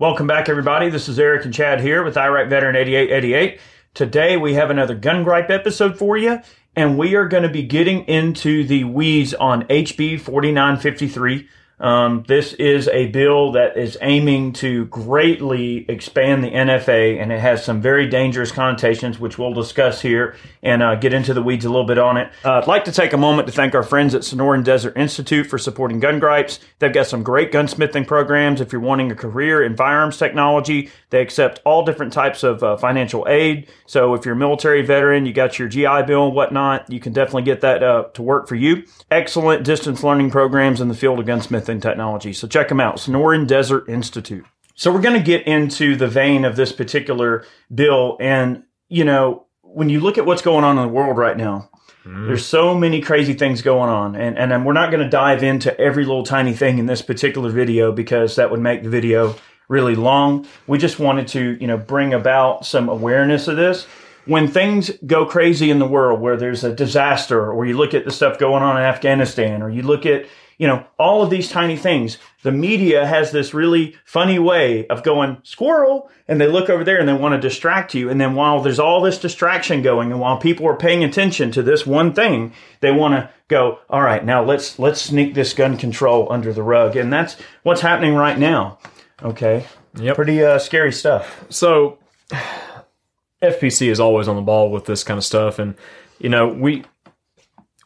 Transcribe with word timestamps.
Welcome 0.00 0.26
back, 0.26 0.48
everybody. 0.48 0.88
This 0.88 1.10
is 1.10 1.18
Eric 1.18 1.44
and 1.44 1.52
Chad 1.52 1.82
here 1.82 2.02
with 2.02 2.16
Iraq 2.16 2.48
Veteran 2.48 2.74
8888. 2.74 3.60
Today 3.92 4.38
we 4.38 4.54
have 4.54 4.70
another 4.70 4.94
gun 4.94 5.24
gripe 5.24 5.50
episode 5.50 5.98
for 5.98 6.16
you, 6.16 6.40
and 6.74 6.96
we 6.96 7.14
are 7.16 7.28
going 7.28 7.42
to 7.42 7.50
be 7.50 7.64
getting 7.64 8.06
into 8.06 8.64
the 8.64 8.84
weeds 8.84 9.34
on 9.34 9.64
HB 9.64 10.18
4953. 10.22 11.46
Um, 11.80 12.24
this 12.28 12.52
is 12.54 12.88
a 12.88 13.06
bill 13.06 13.52
that 13.52 13.76
is 13.76 13.96
aiming 14.02 14.52
to 14.54 14.84
greatly 14.86 15.86
expand 15.88 16.44
the 16.44 16.50
NFA, 16.50 17.20
and 17.20 17.32
it 17.32 17.40
has 17.40 17.64
some 17.64 17.80
very 17.80 18.06
dangerous 18.06 18.52
connotations, 18.52 19.18
which 19.18 19.38
we'll 19.38 19.54
discuss 19.54 20.02
here 20.02 20.36
and 20.62 20.82
uh, 20.82 20.94
get 20.96 21.14
into 21.14 21.32
the 21.32 21.42
weeds 21.42 21.64
a 21.64 21.70
little 21.70 21.86
bit 21.86 21.98
on 21.98 22.18
it. 22.18 22.30
Uh, 22.44 22.58
I'd 22.58 22.66
like 22.66 22.84
to 22.84 22.92
take 22.92 23.14
a 23.14 23.16
moment 23.16 23.48
to 23.48 23.52
thank 23.52 23.74
our 23.74 23.82
friends 23.82 24.14
at 24.14 24.22
Sonoran 24.22 24.62
Desert 24.62 24.96
Institute 24.96 25.46
for 25.46 25.56
supporting 25.56 26.00
Gun 26.00 26.20
Gripes. 26.20 26.60
They've 26.78 26.92
got 26.92 27.06
some 27.06 27.22
great 27.22 27.50
gunsmithing 27.50 28.06
programs 28.06 28.60
if 28.60 28.72
you're 28.72 28.82
wanting 28.82 29.10
a 29.10 29.14
career 29.14 29.62
in 29.62 29.74
firearms 29.74 30.18
technology. 30.18 30.90
They 31.08 31.22
accept 31.22 31.60
all 31.64 31.84
different 31.84 32.12
types 32.12 32.42
of 32.42 32.62
uh, 32.62 32.76
financial 32.76 33.26
aid. 33.26 33.68
So 33.86 34.12
if 34.12 34.26
you're 34.26 34.34
a 34.34 34.38
military 34.38 34.82
veteran, 34.82 35.24
you 35.24 35.32
got 35.32 35.58
your 35.58 35.68
GI 35.68 36.02
Bill 36.06 36.26
and 36.26 36.34
whatnot, 36.34 36.90
you 36.92 37.00
can 37.00 37.14
definitely 37.14 37.42
get 37.42 37.62
that 37.62 37.82
uh, 37.82 38.04
to 38.14 38.22
work 38.22 38.48
for 38.48 38.54
you. 38.54 38.84
Excellent 39.10 39.64
distance 39.64 40.04
learning 40.04 40.30
programs 40.30 40.80
in 40.80 40.88
the 40.88 40.94
field 40.94 41.18
of 41.18 41.26
gunsmithing 41.26 41.69
technology. 41.78 42.32
So 42.32 42.48
check 42.48 42.70
them 42.70 42.80
out, 42.80 42.96
Sonoran 42.96 43.46
Desert 43.46 43.86
Institute. 43.86 44.46
So 44.74 44.90
we're 44.90 45.02
going 45.02 45.18
to 45.18 45.22
get 45.22 45.46
into 45.46 45.94
the 45.94 46.08
vein 46.08 46.46
of 46.46 46.56
this 46.56 46.72
particular 46.72 47.44
bill. 47.72 48.16
And, 48.18 48.62
you 48.88 49.04
know, 49.04 49.44
when 49.60 49.90
you 49.90 50.00
look 50.00 50.16
at 50.16 50.24
what's 50.24 50.40
going 50.40 50.64
on 50.64 50.78
in 50.78 50.82
the 50.82 50.88
world 50.88 51.18
right 51.18 51.36
now, 51.36 51.68
mm. 52.02 52.26
there's 52.26 52.46
so 52.46 52.74
many 52.74 53.02
crazy 53.02 53.34
things 53.34 53.60
going 53.60 53.90
on. 53.90 54.16
And, 54.16 54.38
and 54.38 54.64
we're 54.64 54.72
not 54.72 54.90
going 54.90 55.04
to 55.04 55.10
dive 55.10 55.42
into 55.42 55.78
every 55.78 56.06
little 56.06 56.24
tiny 56.24 56.54
thing 56.54 56.78
in 56.78 56.86
this 56.86 57.02
particular 57.02 57.50
video 57.50 57.92
because 57.92 58.36
that 58.36 58.50
would 58.50 58.60
make 58.60 58.82
the 58.82 58.88
video 58.88 59.36
really 59.68 59.94
long. 59.94 60.46
We 60.66 60.78
just 60.78 60.98
wanted 60.98 61.28
to, 61.28 61.58
you 61.60 61.66
know, 61.66 61.76
bring 61.76 62.14
about 62.14 62.64
some 62.64 62.88
awareness 62.88 63.48
of 63.48 63.56
this. 63.56 63.86
When 64.24 64.48
things 64.48 64.90
go 65.06 65.26
crazy 65.26 65.70
in 65.70 65.78
the 65.78 65.86
world, 65.86 66.20
where 66.20 66.36
there's 66.36 66.64
a 66.64 66.74
disaster, 66.74 67.50
or 67.50 67.66
you 67.66 67.76
look 67.76 67.94
at 67.94 68.04
the 68.04 68.10
stuff 68.10 68.38
going 68.38 68.62
on 68.62 68.76
in 68.76 68.82
Afghanistan, 68.82 69.62
or 69.62 69.70
you 69.70 69.82
look 69.82 70.06
at, 70.06 70.26
you 70.60 70.66
know, 70.66 70.84
all 70.98 71.22
of 71.22 71.30
these 71.30 71.48
tiny 71.48 71.74
things, 71.74 72.18
the 72.42 72.52
media 72.52 73.06
has 73.06 73.32
this 73.32 73.54
really 73.54 73.96
funny 74.04 74.38
way 74.38 74.86
of 74.88 75.02
going 75.02 75.38
squirrel, 75.42 76.10
and 76.28 76.38
they 76.38 76.46
look 76.46 76.68
over 76.68 76.84
there 76.84 77.00
and 77.00 77.08
they 77.08 77.14
want 77.14 77.32
to 77.32 77.40
distract 77.40 77.94
you. 77.94 78.10
And 78.10 78.20
then 78.20 78.34
while 78.34 78.60
there's 78.60 78.78
all 78.78 79.00
this 79.00 79.16
distraction 79.16 79.80
going, 79.80 80.12
and 80.12 80.20
while 80.20 80.36
people 80.36 80.66
are 80.66 80.76
paying 80.76 81.02
attention 81.02 81.50
to 81.52 81.62
this 81.62 81.86
one 81.86 82.12
thing, 82.12 82.52
they 82.80 82.92
want 82.92 83.14
to 83.14 83.30
go, 83.48 83.78
all 83.88 84.02
right, 84.02 84.22
now 84.22 84.44
let's 84.44 84.78
let's 84.78 85.00
sneak 85.00 85.32
this 85.32 85.54
gun 85.54 85.78
control 85.78 86.30
under 86.30 86.52
the 86.52 86.62
rug, 86.62 86.94
and 86.94 87.10
that's 87.10 87.38
what's 87.62 87.80
happening 87.80 88.14
right 88.14 88.38
now. 88.38 88.78
Okay. 89.22 89.64
Yep. 89.94 90.14
Pretty 90.14 90.44
uh, 90.44 90.58
scary 90.58 90.92
stuff. 90.92 91.46
So, 91.48 91.98
FPC 93.42 93.88
is 93.88 93.98
always 93.98 94.28
on 94.28 94.36
the 94.36 94.42
ball 94.42 94.70
with 94.70 94.84
this 94.84 95.04
kind 95.04 95.16
of 95.16 95.24
stuff, 95.24 95.58
and 95.58 95.74
you 96.18 96.28
know 96.28 96.48
we 96.48 96.84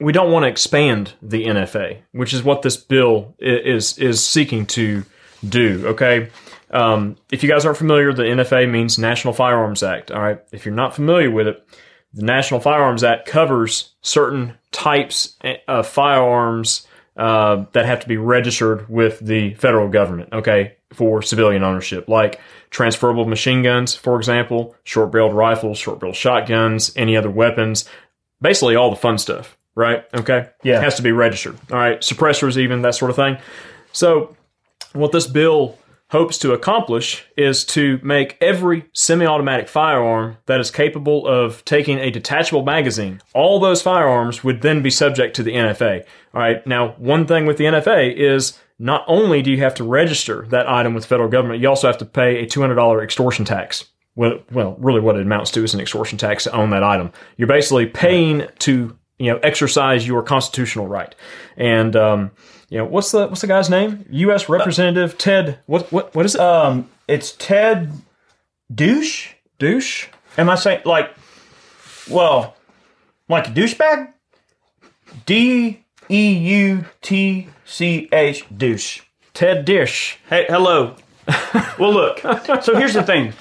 we 0.01 0.13
don't 0.13 0.33
want 0.33 0.45
to 0.45 0.49
expand 0.49 1.13
the 1.23 1.45
NFA, 1.45 1.99
which 2.13 2.33
is 2.33 2.43
what 2.43 2.63
this 2.63 2.77
bill 2.77 3.35
is 3.39 3.99
is 3.99 4.25
seeking 4.25 4.67
to 4.67 5.05
do. 5.49 5.87
Okay. 5.89 6.31
Um, 6.71 7.17
if 7.31 7.43
you 7.43 7.49
guys 7.49 7.65
aren't 7.65 7.79
familiar, 7.79 8.13
the 8.13 8.25
NFA 8.25 8.69
means 8.69 8.99
National 8.99 9.33
Firearms 9.33 9.83
Act. 9.83 10.11
All 10.11 10.21
right. 10.21 10.41
If 10.51 10.67
you're 10.67 10.75
not 10.75 10.95
familiar 10.95 11.31
with 11.31 11.47
it, 11.47 11.69
the 12.13 12.25
National 12.25 12.61
Firearms 12.61 13.05
Act 13.05 13.27
covers 13.27 13.95
certain 14.03 14.55
types 14.73 15.37
of 15.69 15.87
firearms 15.87 16.87
uh, 17.17 17.65
that 17.73 17.87
have 17.87 18.01
to 18.01 18.09
be 18.09 18.17
registered 18.17 18.89
with 18.89 19.21
the 19.21 19.55
federal 19.55 19.89
government. 19.89 20.33
Okay 20.33 20.77
for 20.95 21.23
civilian 21.23 21.63
ownership, 21.63 22.09
like 22.09 22.41
transferable 22.71 23.27
machine 23.27 23.63
guns, 23.63 23.95
for 23.95 24.17
example, 24.17 24.75
short 24.85 25.11
barreled 25.13 25.35
rifles, 25.35 25.79
short 25.79 26.01
barreled 26.01 26.17
shotguns, 26.17 26.93
any 26.97 27.17
other 27.17 27.31
weapons, 27.31 27.89
basically 28.41 28.77
all 28.77 28.91
the 28.91 28.97
fun 28.97 29.19
stuff, 29.19 29.59
right? 29.75 30.05
Okay. 30.15 30.49
Yeah. 30.63 30.79
It 30.79 30.85
has 30.85 30.97
to 30.97 31.03
be 31.03 31.13
registered. 31.13 31.57
All 31.71 31.79
right. 31.79 32.01
Suppressors, 32.01 32.57
even 32.57 32.83
that 32.83 32.95
sort 32.95 33.11
of 33.11 33.17
thing. 33.17 33.39
So, 33.93 34.37
what 34.93 35.13
this 35.13 35.27
bill 35.27 35.79
hopes 36.11 36.39
to 36.39 36.53
accomplish 36.53 37.25
is 37.37 37.65
to 37.65 37.99
make 38.03 38.37
every 38.41 38.85
semi 38.93 39.27
automatic 39.27 39.69
firearm 39.69 40.37
that 40.47 40.61
is 40.61 40.71
capable 40.71 41.27
of 41.27 41.65
taking 41.65 41.99
a 41.99 42.11
detachable 42.11 42.63
magazine, 42.63 43.21
all 43.35 43.59
those 43.59 43.83
firearms 43.83 44.45
would 44.45 44.63
then 44.63 44.83
be 44.83 44.91
subject 44.91 45.35
to 45.37 45.43
the 45.43 45.53
NFA. 45.53 46.05
All 46.33 46.41
right. 46.41 46.65
Now, 46.67 46.91
one 46.99 47.27
thing 47.27 47.47
with 47.47 47.57
the 47.57 47.65
NFA 47.65 48.15
is 48.15 48.59
not 48.79 49.05
only 49.07 49.43
do 49.43 49.51
you 49.51 49.59
have 49.59 49.75
to 49.75 49.85
register 49.85 50.47
that 50.51 50.69
item 50.69 50.95
with 50.95 51.05
the 51.05 51.09
federal 51.09 51.29
government, 51.29 51.61
you 51.61 51.69
also 51.69 51.87
have 51.87 51.99
to 51.99 52.05
pay 52.05 52.43
a 52.43 52.47
$200 52.47 53.03
extortion 53.03 53.45
tax. 53.45 53.85
Well, 54.17 54.41
well, 54.53 54.77
really 54.79 55.01
what 55.01 55.17
it 55.17 55.23
amounts 55.23 55.51
to 55.53 55.65
is 55.65 55.75
an 55.75 55.81
extortion 55.81 56.19
tax 56.19 56.45
to 56.45 56.53
own 56.53 56.71
that 56.71 56.85
item. 56.85 57.11
You're 57.37 57.49
basically 57.49 57.87
paying 57.87 58.47
to, 58.61 58.97
you 59.19 59.33
know, 59.33 59.39
exercise 59.39 60.07
your 60.07 60.23
constitutional 60.23 60.87
right. 60.87 61.15
And, 61.57 61.95
um, 61.97 62.31
you 62.69 62.79
know, 62.79 62.85
what's 62.85 63.13
the, 63.13 63.29
what's 63.29 63.41
the 63.41 63.47
guy's 63.47 63.71
name? 63.71 64.05
U.S. 64.11 64.49
Representative 64.49 65.15
uh, 65.15 65.19
Ted, 65.19 65.59
what, 65.67 65.91
what, 65.93 66.15
what 66.15 66.27
is 66.27 66.35
it? 66.35 66.41
Um, 66.41 66.91
it's 67.07 67.33
Ted 67.33 67.93
Douche? 68.75 69.35
Douche? 69.59 70.09
Am 70.37 70.51
I 70.51 70.57
saying, 70.57 70.83
like, 70.85 71.15
well, 72.11 72.57
like 73.29 73.49
a 73.49 73.51
douchebag? 73.51 74.13
D 75.27 75.85
E 76.11 76.33
U 76.33 76.85
T 77.01 77.49
C 77.65 78.09
H 78.13 78.45
douche. 78.55 79.03
Ted 79.33 79.65
Dish. 79.65 80.19
Hey, 80.29 80.47
hello. 80.49 80.97
well, 81.79 81.93
look. 81.93 82.21
So 82.63 82.77
here's 82.77 82.95
the 82.95 83.03
thing. 83.03 83.33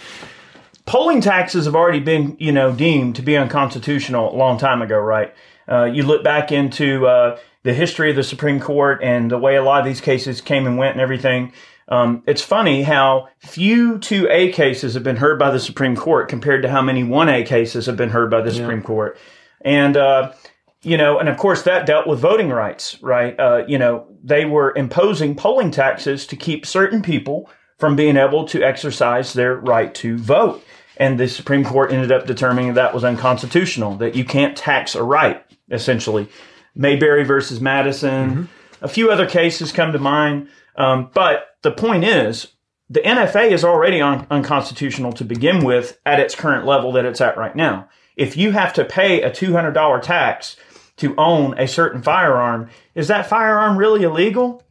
Polling 0.86 1.22
taxes 1.22 1.66
have 1.66 1.76
already 1.76 2.00
been, 2.00 2.36
you 2.40 2.52
know, 2.52 2.72
deemed 2.74 3.16
to 3.16 3.22
be 3.22 3.38
unconstitutional 3.38 4.34
a 4.34 4.36
long 4.36 4.58
time 4.58 4.82
ago, 4.82 4.98
right? 4.98 5.34
Uh, 5.70 5.86
you 5.86 6.04
look 6.04 6.24
back 6.24 6.52
into 6.52 7.08
uh, 7.08 7.38
the 7.64 7.74
history 7.74 8.10
of 8.10 8.16
the 8.16 8.24
Supreme 8.24 8.60
Court 8.60 9.02
and 9.04 9.32
the 9.32 9.38
way 9.38 9.56
a 9.56 9.64
lot 9.64 9.80
of 9.80 9.86
these 9.86 10.02
cases 10.02 10.42
came 10.42 10.68
and 10.68 10.78
went 10.78 10.94
and 10.94 11.02
everything. 11.02 11.54
Um, 11.88 12.24
it's 12.26 12.42
funny 12.42 12.84
how 12.84 13.30
few 13.40 13.98
2A 13.98 14.54
cases 14.54 14.94
have 14.94 15.04
been 15.04 15.18
heard 15.18 15.38
by 15.38 15.52
the 15.52 15.60
Supreme 15.60 15.96
Court 15.96 16.30
compared 16.30 16.62
to 16.64 16.70
how 16.70 16.82
many 16.82 17.04
1A 17.04 17.46
cases 17.46 17.86
have 17.86 17.98
been 17.98 18.10
heard 18.10 18.32
by 18.32 18.42
the 18.42 18.52
yeah. 18.52 18.58
Supreme 18.58 18.82
Court. 18.82 19.18
And, 19.62 19.98
uh, 19.98 20.34
you 20.82 20.98
know, 20.98 21.20
and 21.20 21.30
of 21.30 21.38
course 21.38 21.64
that 21.64 21.86
dealt 21.86 22.08
with 22.08 22.20
voting 22.20 22.50
rights, 22.50 23.02
right? 23.02 23.38
Uh, 23.40 23.64
you 23.68 23.78
know, 23.78 24.08
they 24.24 24.46
were 24.46 24.74
imposing 24.76 25.36
polling 25.36 25.72
taxes 25.72 26.26
to 26.28 26.36
keep 26.36 26.66
certain 26.66 27.02
people 27.02 27.50
from 27.78 27.96
being 27.96 28.18
able 28.18 28.46
to 28.46 28.64
exercise 28.64 29.34
their 29.34 29.56
right 29.56 29.94
to 29.96 30.18
vote. 30.18 30.64
And 30.98 31.20
the 31.20 31.28
Supreme 31.28 31.66
Court 31.66 31.92
ended 31.92 32.12
up 32.12 32.28
determining 32.28 32.76
that 32.76 32.94
was 32.94 33.04
unconstitutional, 33.04 33.96
that 33.96 34.16
you 34.16 34.24
can't 34.24 34.56
tax 34.56 34.96
a 34.96 35.04
right, 35.04 35.44
essentially. 35.70 36.28
Mayberry 36.76 37.24
versus 37.24 37.62
Madison, 37.62 38.30
mm-hmm. 38.30 38.86
a 38.86 38.88
few 38.88 39.12
other 39.12 39.28
cases 39.28 39.72
come 39.72 39.92
to 39.92 40.00
mind. 40.00 40.50
Um, 40.76 41.10
but 41.14 41.58
the 41.62 41.72
point 41.72 42.04
is, 42.04 42.54
the 42.90 43.02
NFA 43.02 43.52
is 43.52 43.64
already 43.64 44.02
un- 44.02 44.28
unconstitutional 44.30 45.14
to 45.14 45.26
begin 45.26 45.64
with 45.64 46.00
at 46.06 46.20
its 46.20 46.36
current 46.36 46.66
level 46.66 46.92
that 46.94 47.06
it's 47.06 47.22
at 47.22 47.38
right 47.38 47.56
now. 47.56 47.88
If 48.16 48.38
you 48.38 48.52
have 48.52 48.74
to 48.74 48.86
pay 48.86 49.22
a 49.22 49.32
$200 49.32 50.02
tax 50.02 50.56
to 50.98 51.16
own 51.18 51.58
a 51.58 51.68
certain 51.68 52.02
firearm, 52.02 52.70
is 52.94 53.08
that 53.08 53.28
firearm 53.28 53.78
really 53.78 54.04
illegal? 54.04 54.64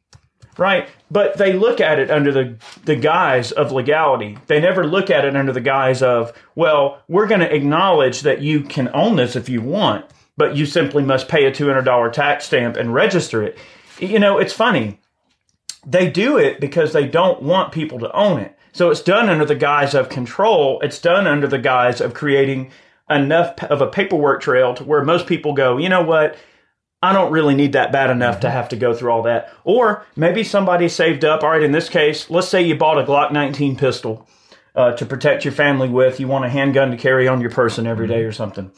Right? 0.59 0.89
But 1.11 1.39
they 1.39 1.55
look 1.55 1.81
at 1.81 1.99
it 1.99 2.11
under 2.11 2.31
the, 2.31 2.57
the 2.85 2.95
guise 2.95 3.53
of 3.53 3.73
legality. 3.73 4.39
They 4.47 4.61
never 4.61 4.87
look 4.87 5.09
at 5.09 5.25
it 5.25 5.35
under 5.35 5.53
the 5.53 5.63
guise 5.63 6.03
of, 6.03 6.33
well, 6.55 7.03
we're 7.09 7.27
going 7.27 7.41
to 7.41 7.53
acknowledge 7.53 8.21
that 8.21 8.43
you 8.43 8.61
can 8.61 8.91
own 8.93 9.17
this 9.17 9.35
if 9.35 9.49
you 9.49 9.63
want, 9.63 10.05
but 10.37 10.57
you 10.57 10.67
simply 10.67 11.03
must 11.03 11.29
pay 11.29 11.47
a 11.47 11.53
$200 11.53 12.13
tax 12.13 12.47
stamp 12.47 12.77
and 12.77 12.95
register 12.95 13.43
it. 13.43 13.59
You 13.99 14.19
know, 14.19 14.39
it's 14.39 14.53
funny. 14.53 15.01
They 15.87 16.11
do 16.11 16.39
it 16.39 16.61
because 16.61 16.93
they 16.93 17.07
don't 17.07 17.43
want 17.43 17.73
people 17.73 17.99
to 18.01 18.13
own 18.13 18.41
it. 18.41 18.57
So 18.73 18.91
it's 18.91 19.03
done 19.03 19.29
under 19.29 19.45
the 19.45 19.55
guise 19.55 19.95
of 19.95 20.09
control. 20.09 20.81
It's 20.81 21.01
done 21.01 21.27
under 21.27 21.47
the 21.47 21.59
guise 21.59 22.01
of 22.01 22.15
creating 22.15 22.71
enough 23.11 23.63
of 23.65 23.83
a 23.83 23.87
paperwork 23.87 24.41
trail 24.41 24.75
to 24.75 24.85
where 24.85 25.05
most 25.05 25.27
people 25.27 25.53
go, 25.53 25.77
you 25.77 25.89
know 25.89 26.03
what? 26.03 26.37
I 27.03 27.13
don't 27.13 27.33
really 27.33 27.55
need 27.55 27.73
that 27.73 27.91
bad 27.91 28.11
enough 28.11 28.41
to 28.41 28.51
have 28.51 28.69
to 28.71 28.77
go 28.77 28.95
through 28.95 29.11
all 29.11 29.23
that. 29.25 29.53
Or 29.65 30.07
maybe 30.15 30.45
somebody 30.45 30.89
saved 30.89 31.25
up. 31.25 31.43
All 31.43 31.51
right, 31.51 31.63
in 31.63 31.73
this 31.73 31.89
case, 31.89 32.31
let's 32.31 32.49
say 32.49 32.63
you 32.63 32.77
bought 32.77 32.99
a 32.99 33.05
Glock 33.05 33.33
19 33.33 33.77
pistol 33.77 34.29
uh, 34.77 34.93
to 34.93 35.05
protect 35.05 35.45
your 35.45 35.53
family 35.53 35.89
with. 35.89 36.21
You 36.21 36.29
want 36.29 36.45
a 36.45 36.49
handgun 36.49 36.93
to 36.93 36.97
carry 36.97 37.27
on 37.27 37.41
your 37.41 37.51
person 37.51 37.89
every 37.89 38.07
day 38.07 38.23
or 38.23 38.33
something. 38.33 38.71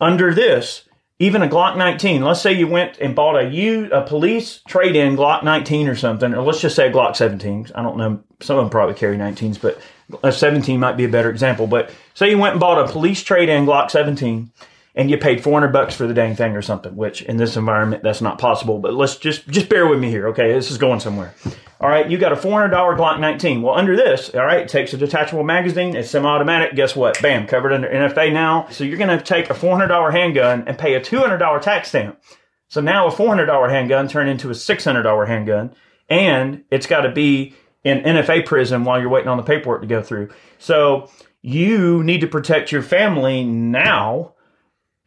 Under 0.00 0.34
this, 0.34 0.88
even 1.18 1.42
a 1.42 1.48
Glock 1.48 1.76
19, 1.76 2.22
let's 2.22 2.40
say 2.40 2.52
you 2.52 2.66
went 2.66 2.98
and 2.98 3.14
bought 3.14 3.40
a 3.40 3.48
U, 3.48 3.88
a 3.92 4.02
police 4.02 4.60
trade 4.66 4.96
in 4.96 5.16
Glock 5.16 5.44
19 5.44 5.86
or 5.88 5.94
something, 5.94 6.34
or 6.34 6.42
let's 6.42 6.60
just 6.60 6.74
say 6.74 6.88
a 6.88 6.92
Glock 6.92 7.14
17. 7.14 7.68
I 7.74 7.82
don't 7.82 7.96
know. 7.96 8.22
Some 8.40 8.58
of 8.58 8.64
them 8.64 8.70
probably 8.70 8.96
carry 8.96 9.16
19s, 9.16 9.60
but 9.60 9.80
a 10.24 10.32
17 10.32 10.80
might 10.80 10.96
be 10.96 11.04
a 11.04 11.08
better 11.08 11.30
example. 11.30 11.66
But 11.66 11.92
say 12.14 12.30
you 12.30 12.38
went 12.38 12.54
and 12.54 12.60
bought 12.60 12.84
a 12.84 12.90
police 12.90 13.22
trade 13.22 13.48
in 13.48 13.66
Glock 13.66 13.90
17 13.90 14.50
and 14.94 15.10
you 15.10 15.16
paid 15.16 15.42
400 15.42 15.68
bucks 15.68 15.94
for 15.94 16.06
the 16.06 16.14
dang 16.14 16.36
thing 16.36 16.54
or 16.54 16.62
something, 16.62 16.94
which 16.94 17.22
in 17.22 17.36
this 17.38 17.56
environment, 17.56 18.02
that's 18.02 18.20
not 18.20 18.38
possible. 18.38 18.78
But 18.78 18.94
let's 18.94 19.16
just, 19.16 19.48
just 19.48 19.68
bear 19.68 19.86
with 19.86 19.98
me 19.98 20.10
here. 20.10 20.28
Okay. 20.28 20.52
This 20.52 20.70
is 20.70 20.78
going 20.78 21.00
somewhere. 21.00 21.34
All 21.80 21.88
right. 21.88 22.10
You 22.10 22.18
got 22.18 22.32
a 22.32 22.36
$400 22.36 22.70
Glock 22.70 23.18
19. 23.18 23.62
Well, 23.62 23.74
under 23.74 23.96
this, 23.96 24.34
all 24.34 24.44
right, 24.44 24.60
it 24.60 24.68
takes 24.68 24.92
a 24.92 24.98
detachable 24.98 25.44
magazine. 25.44 25.96
It's 25.96 26.10
semi-automatic. 26.10 26.74
Guess 26.74 26.94
what? 26.94 27.20
Bam, 27.22 27.46
covered 27.46 27.72
under 27.72 27.88
NFA 27.88 28.32
now. 28.32 28.66
So 28.70 28.84
you're 28.84 28.98
going 28.98 29.16
to 29.16 29.24
take 29.24 29.50
a 29.50 29.54
$400 29.54 30.12
handgun 30.12 30.64
and 30.66 30.78
pay 30.78 30.94
a 30.94 31.00
$200 31.00 31.60
tax 31.62 31.88
stamp. 31.88 32.20
So 32.68 32.80
now 32.80 33.06
a 33.06 33.10
$400 33.10 33.70
handgun 33.70 34.08
turned 34.08 34.30
into 34.30 34.48
a 34.48 34.54
$600 34.54 35.26
handgun 35.26 35.74
and 36.08 36.64
it's 36.70 36.86
got 36.86 37.02
to 37.02 37.10
be 37.10 37.54
in 37.84 38.00
NFA 38.00 38.44
prison 38.44 38.84
while 38.84 39.00
you're 39.00 39.08
waiting 39.08 39.28
on 39.28 39.36
the 39.38 39.42
paperwork 39.42 39.80
to 39.80 39.86
go 39.86 40.02
through. 40.02 40.30
So 40.58 41.10
you 41.40 42.02
need 42.04 42.20
to 42.20 42.26
protect 42.26 42.70
your 42.70 42.82
family 42.82 43.44
now. 43.44 44.34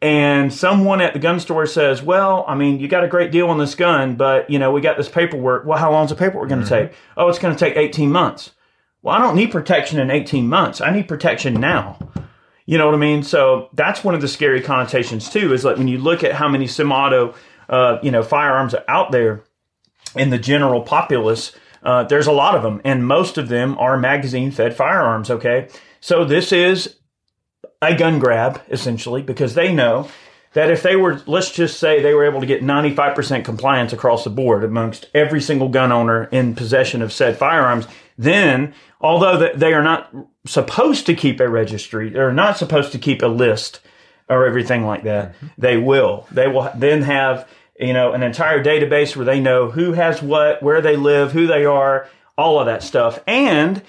And 0.02 0.52
someone 0.52 1.00
at 1.00 1.14
the 1.14 1.18
gun 1.18 1.40
store 1.40 1.66
says, 1.66 2.02
"Well, 2.02 2.44
I 2.46 2.54
mean, 2.54 2.80
you 2.80 2.88
got 2.88 3.04
a 3.04 3.08
great 3.08 3.32
deal 3.32 3.48
on 3.48 3.58
this 3.58 3.74
gun, 3.74 4.16
but 4.16 4.50
you 4.50 4.58
know, 4.58 4.70
we 4.70 4.82
got 4.82 4.98
this 4.98 5.08
paperwork. 5.08 5.64
Well, 5.64 5.78
how 5.78 5.90
long's 5.90 6.10
the 6.10 6.16
paperwork 6.16 6.50
going 6.50 6.62
to 6.62 6.68
take? 6.68 6.92
Oh, 7.16 7.28
it's 7.28 7.38
going 7.38 7.54
to 7.54 7.58
take 7.58 7.76
18 7.76 8.12
months. 8.12 8.52
Well, 9.02 9.14
I 9.14 9.20
don't 9.20 9.36
need 9.36 9.52
protection 9.52 9.98
in 9.98 10.10
18 10.10 10.48
months. 10.48 10.80
I 10.80 10.90
need 10.90 11.08
protection 11.08 11.54
now. 11.54 11.98
You 12.66 12.76
know 12.76 12.86
what 12.86 12.94
I 12.94 12.98
mean? 12.98 13.22
So 13.22 13.68
that's 13.72 14.02
one 14.02 14.14
of 14.14 14.20
the 14.20 14.28
scary 14.28 14.60
connotations 14.60 15.30
too. 15.30 15.54
Is 15.54 15.64
like 15.64 15.78
when 15.78 15.88
you 15.88 15.98
look 15.98 16.24
at 16.24 16.32
how 16.32 16.48
many 16.48 16.66
semi-auto, 16.66 17.34
uh, 17.68 17.98
you 18.02 18.10
know, 18.10 18.22
firearms 18.22 18.74
are 18.74 18.84
out 18.88 19.12
there 19.12 19.44
in 20.14 20.30
the 20.30 20.38
general 20.38 20.82
populace. 20.82 21.52
Uh, 21.82 22.02
there's 22.02 22.26
a 22.26 22.32
lot 22.32 22.56
of 22.56 22.62
them, 22.62 22.80
and 22.84 23.06
most 23.06 23.38
of 23.38 23.48
them 23.48 23.78
are 23.78 23.96
magazine-fed 23.96 24.74
firearms. 24.74 25.30
Okay, 25.30 25.68
so 26.00 26.24
this 26.24 26.52
is 26.52 26.95
a 27.82 27.94
gun 27.94 28.18
grab 28.18 28.60
essentially 28.68 29.22
because 29.22 29.54
they 29.54 29.72
know 29.72 30.08
that 30.52 30.70
if 30.70 30.82
they 30.82 30.96
were, 30.96 31.20
let's 31.26 31.50
just 31.50 31.78
say 31.78 32.00
they 32.00 32.14
were 32.14 32.24
able 32.24 32.40
to 32.40 32.46
get 32.46 32.62
95% 32.62 33.44
compliance 33.44 33.92
across 33.92 34.24
the 34.24 34.30
board 34.30 34.64
amongst 34.64 35.06
every 35.12 35.40
single 35.40 35.68
gun 35.68 35.92
owner 35.92 36.24
in 36.32 36.54
possession 36.54 37.02
of 37.02 37.12
said 37.12 37.36
firearms, 37.36 37.86
then 38.16 38.72
although 39.00 39.52
they 39.54 39.74
are 39.74 39.82
not 39.82 40.10
supposed 40.46 41.04
to 41.06 41.14
keep 41.14 41.40
a 41.40 41.48
registry, 41.48 42.08
they're 42.08 42.32
not 42.32 42.56
supposed 42.56 42.92
to 42.92 42.98
keep 42.98 43.20
a 43.20 43.26
list 43.26 43.80
or 44.28 44.46
everything 44.46 44.84
like 44.84 45.02
that, 45.04 45.34
mm-hmm. 45.34 45.46
they 45.58 45.76
will. 45.76 46.26
They 46.30 46.48
will 46.48 46.70
then 46.74 47.02
have, 47.02 47.48
you 47.78 47.92
know, 47.92 48.12
an 48.12 48.22
entire 48.22 48.64
database 48.64 49.14
where 49.14 49.26
they 49.26 49.40
know 49.40 49.70
who 49.70 49.92
has 49.92 50.22
what, 50.22 50.62
where 50.62 50.80
they 50.80 50.96
live, 50.96 51.32
who 51.32 51.46
they 51.46 51.64
are, 51.64 52.08
all 52.38 52.58
of 52.58 52.66
that 52.66 52.82
stuff. 52.82 53.22
And 53.26 53.82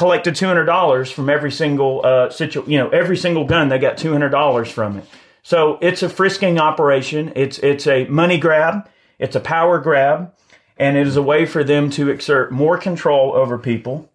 collected 0.00 0.34
two 0.34 0.46
hundred 0.46 0.64
dollars 0.64 1.12
from 1.12 1.28
every 1.28 1.52
single 1.52 2.00
uh, 2.02 2.30
situ- 2.30 2.64
you 2.66 2.78
know 2.78 2.88
every 2.88 3.18
single 3.18 3.44
gun 3.44 3.68
they 3.68 3.78
got 3.78 3.98
two 3.98 4.12
hundred 4.12 4.30
dollars 4.30 4.70
from 4.70 4.96
it. 4.96 5.04
So 5.42 5.78
it's 5.82 6.02
a 6.02 6.08
frisking 6.08 6.58
operation. 6.58 7.32
It's 7.36 7.58
it's 7.58 7.86
a 7.86 8.06
money 8.06 8.38
grab. 8.38 8.88
It's 9.18 9.36
a 9.36 9.40
power 9.40 9.78
grab, 9.78 10.32
and 10.78 10.96
it 10.96 11.06
is 11.06 11.16
a 11.16 11.22
way 11.22 11.44
for 11.44 11.62
them 11.62 11.90
to 11.90 12.08
exert 12.08 12.50
more 12.50 12.78
control 12.78 13.34
over 13.34 13.58
people. 13.58 14.10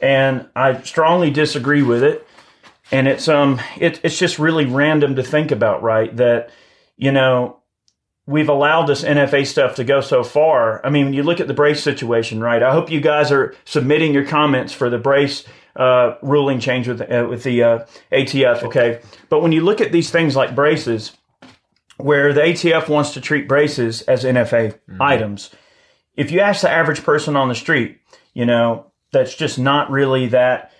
And 0.00 0.48
I 0.54 0.80
strongly 0.82 1.32
disagree 1.32 1.82
with 1.82 2.04
it. 2.04 2.24
And 2.92 3.08
it's 3.08 3.26
um 3.26 3.60
it, 3.80 3.98
it's 4.04 4.16
just 4.16 4.38
really 4.38 4.64
random 4.64 5.16
to 5.16 5.24
think 5.24 5.50
about, 5.50 5.82
right? 5.82 6.16
That 6.16 6.50
you 6.96 7.10
know 7.10 7.59
we've 8.30 8.48
allowed 8.48 8.86
this 8.86 9.02
NFA 9.02 9.44
stuff 9.44 9.74
to 9.74 9.84
go 9.84 10.00
so 10.00 10.22
far. 10.22 10.84
I 10.86 10.90
mean, 10.90 11.06
when 11.06 11.14
you 11.14 11.24
look 11.24 11.40
at 11.40 11.48
the 11.48 11.54
brace 11.54 11.82
situation, 11.82 12.40
right? 12.40 12.62
I 12.62 12.72
hope 12.72 12.90
you 12.90 13.00
guys 13.00 13.32
are 13.32 13.54
submitting 13.64 14.14
your 14.14 14.24
comments 14.24 14.72
for 14.72 14.88
the 14.88 14.98
brace 14.98 15.44
uh, 15.74 16.14
ruling 16.22 16.60
change 16.60 16.86
with 16.86 17.00
uh, 17.00 17.26
with 17.28 17.42
the 17.42 17.62
uh, 17.62 17.86
ATF. 18.12 18.62
Okay, 18.64 19.00
but 19.28 19.42
when 19.42 19.50
you 19.52 19.62
look 19.62 19.80
at 19.80 19.90
these 19.90 20.10
things 20.10 20.36
like 20.36 20.54
braces, 20.54 21.16
where 21.96 22.32
the 22.32 22.40
ATF 22.40 22.88
wants 22.88 23.14
to 23.14 23.20
treat 23.20 23.48
braces 23.48 24.02
as 24.02 24.22
NFA 24.24 24.74
mm-hmm. 24.74 25.02
items, 25.02 25.50
if 26.14 26.30
you 26.30 26.40
ask 26.40 26.62
the 26.62 26.70
average 26.70 27.02
person 27.02 27.34
on 27.36 27.48
the 27.48 27.54
street, 27.54 27.98
you 28.32 28.46
know, 28.46 28.92
that's 29.12 29.34
just 29.34 29.58
not 29.58 29.90
really 29.90 30.28
that. 30.28 30.72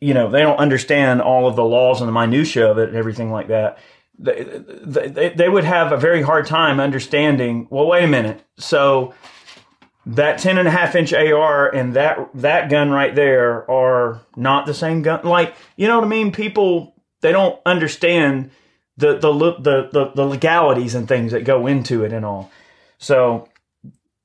You 0.00 0.14
know, 0.14 0.30
they 0.30 0.40
don't 0.40 0.56
understand 0.56 1.20
all 1.20 1.46
of 1.46 1.56
the 1.56 1.64
laws 1.64 2.00
and 2.00 2.08
the 2.08 2.12
minutia 2.12 2.70
of 2.70 2.78
it 2.78 2.88
and 2.88 2.96
everything 2.96 3.30
like 3.30 3.48
that 3.48 3.78
they, 4.18 4.62
they, 4.84 5.28
they 5.30 5.48
would 5.48 5.64
have 5.64 5.92
a 5.92 5.96
very 5.96 6.22
hard 6.22 6.46
time 6.46 6.80
understanding, 6.80 7.66
well, 7.70 7.86
wait 7.86 8.04
a 8.04 8.08
minute. 8.08 8.42
So 8.58 9.14
that 10.06 10.38
10 10.38 10.58
and 10.58 10.68
a 10.68 10.70
half 10.70 10.94
inch 10.94 11.12
AR 11.12 11.68
and 11.68 11.94
that, 11.94 12.28
that 12.34 12.70
gun 12.70 12.90
right 12.90 13.14
there 13.14 13.68
are 13.70 14.20
not 14.36 14.66
the 14.66 14.74
same 14.74 15.02
gun. 15.02 15.24
Like, 15.24 15.54
you 15.76 15.88
know 15.88 15.98
what 15.98 16.06
I 16.06 16.08
mean? 16.08 16.32
People, 16.32 16.94
they 17.20 17.32
don't 17.32 17.58
understand 17.64 18.50
the, 18.96 19.14
the, 19.18 19.32
the, 19.32 19.88
the, 19.92 20.12
the 20.14 20.24
legalities 20.24 20.94
and 20.94 21.08
things 21.08 21.32
that 21.32 21.44
go 21.44 21.66
into 21.66 22.04
it 22.04 22.12
and 22.12 22.24
all. 22.24 22.50
So 22.98 23.48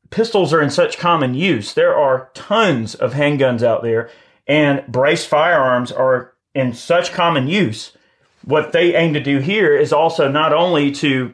pistols 0.10 0.54
are 0.54 0.62
in 0.62 0.70
such 0.70 0.98
common 0.98 1.34
use. 1.34 1.74
There 1.74 1.96
are 1.96 2.30
tons 2.34 2.96
of 2.96 3.14
handguns 3.14 3.64
out 3.64 3.82
there 3.84 4.10
and 4.48 4.86
brace 4.88 5.26
firearms 5.26 5.92
are 5.92 6.34
in 6.54 6.74
such 6.74 7.14
common 7.14 7.48
use 7.48 7.94
what 8.44 8.72
they 8.72 8.96
aim 8.96 9.14
to 9.14 9.20
do 9.20 9.40
here 9.40 9.76
is 9.76 9.94
also 9.94 10.30
not 10.30 10.54
only 10.54 10.92
to 10.92 11.34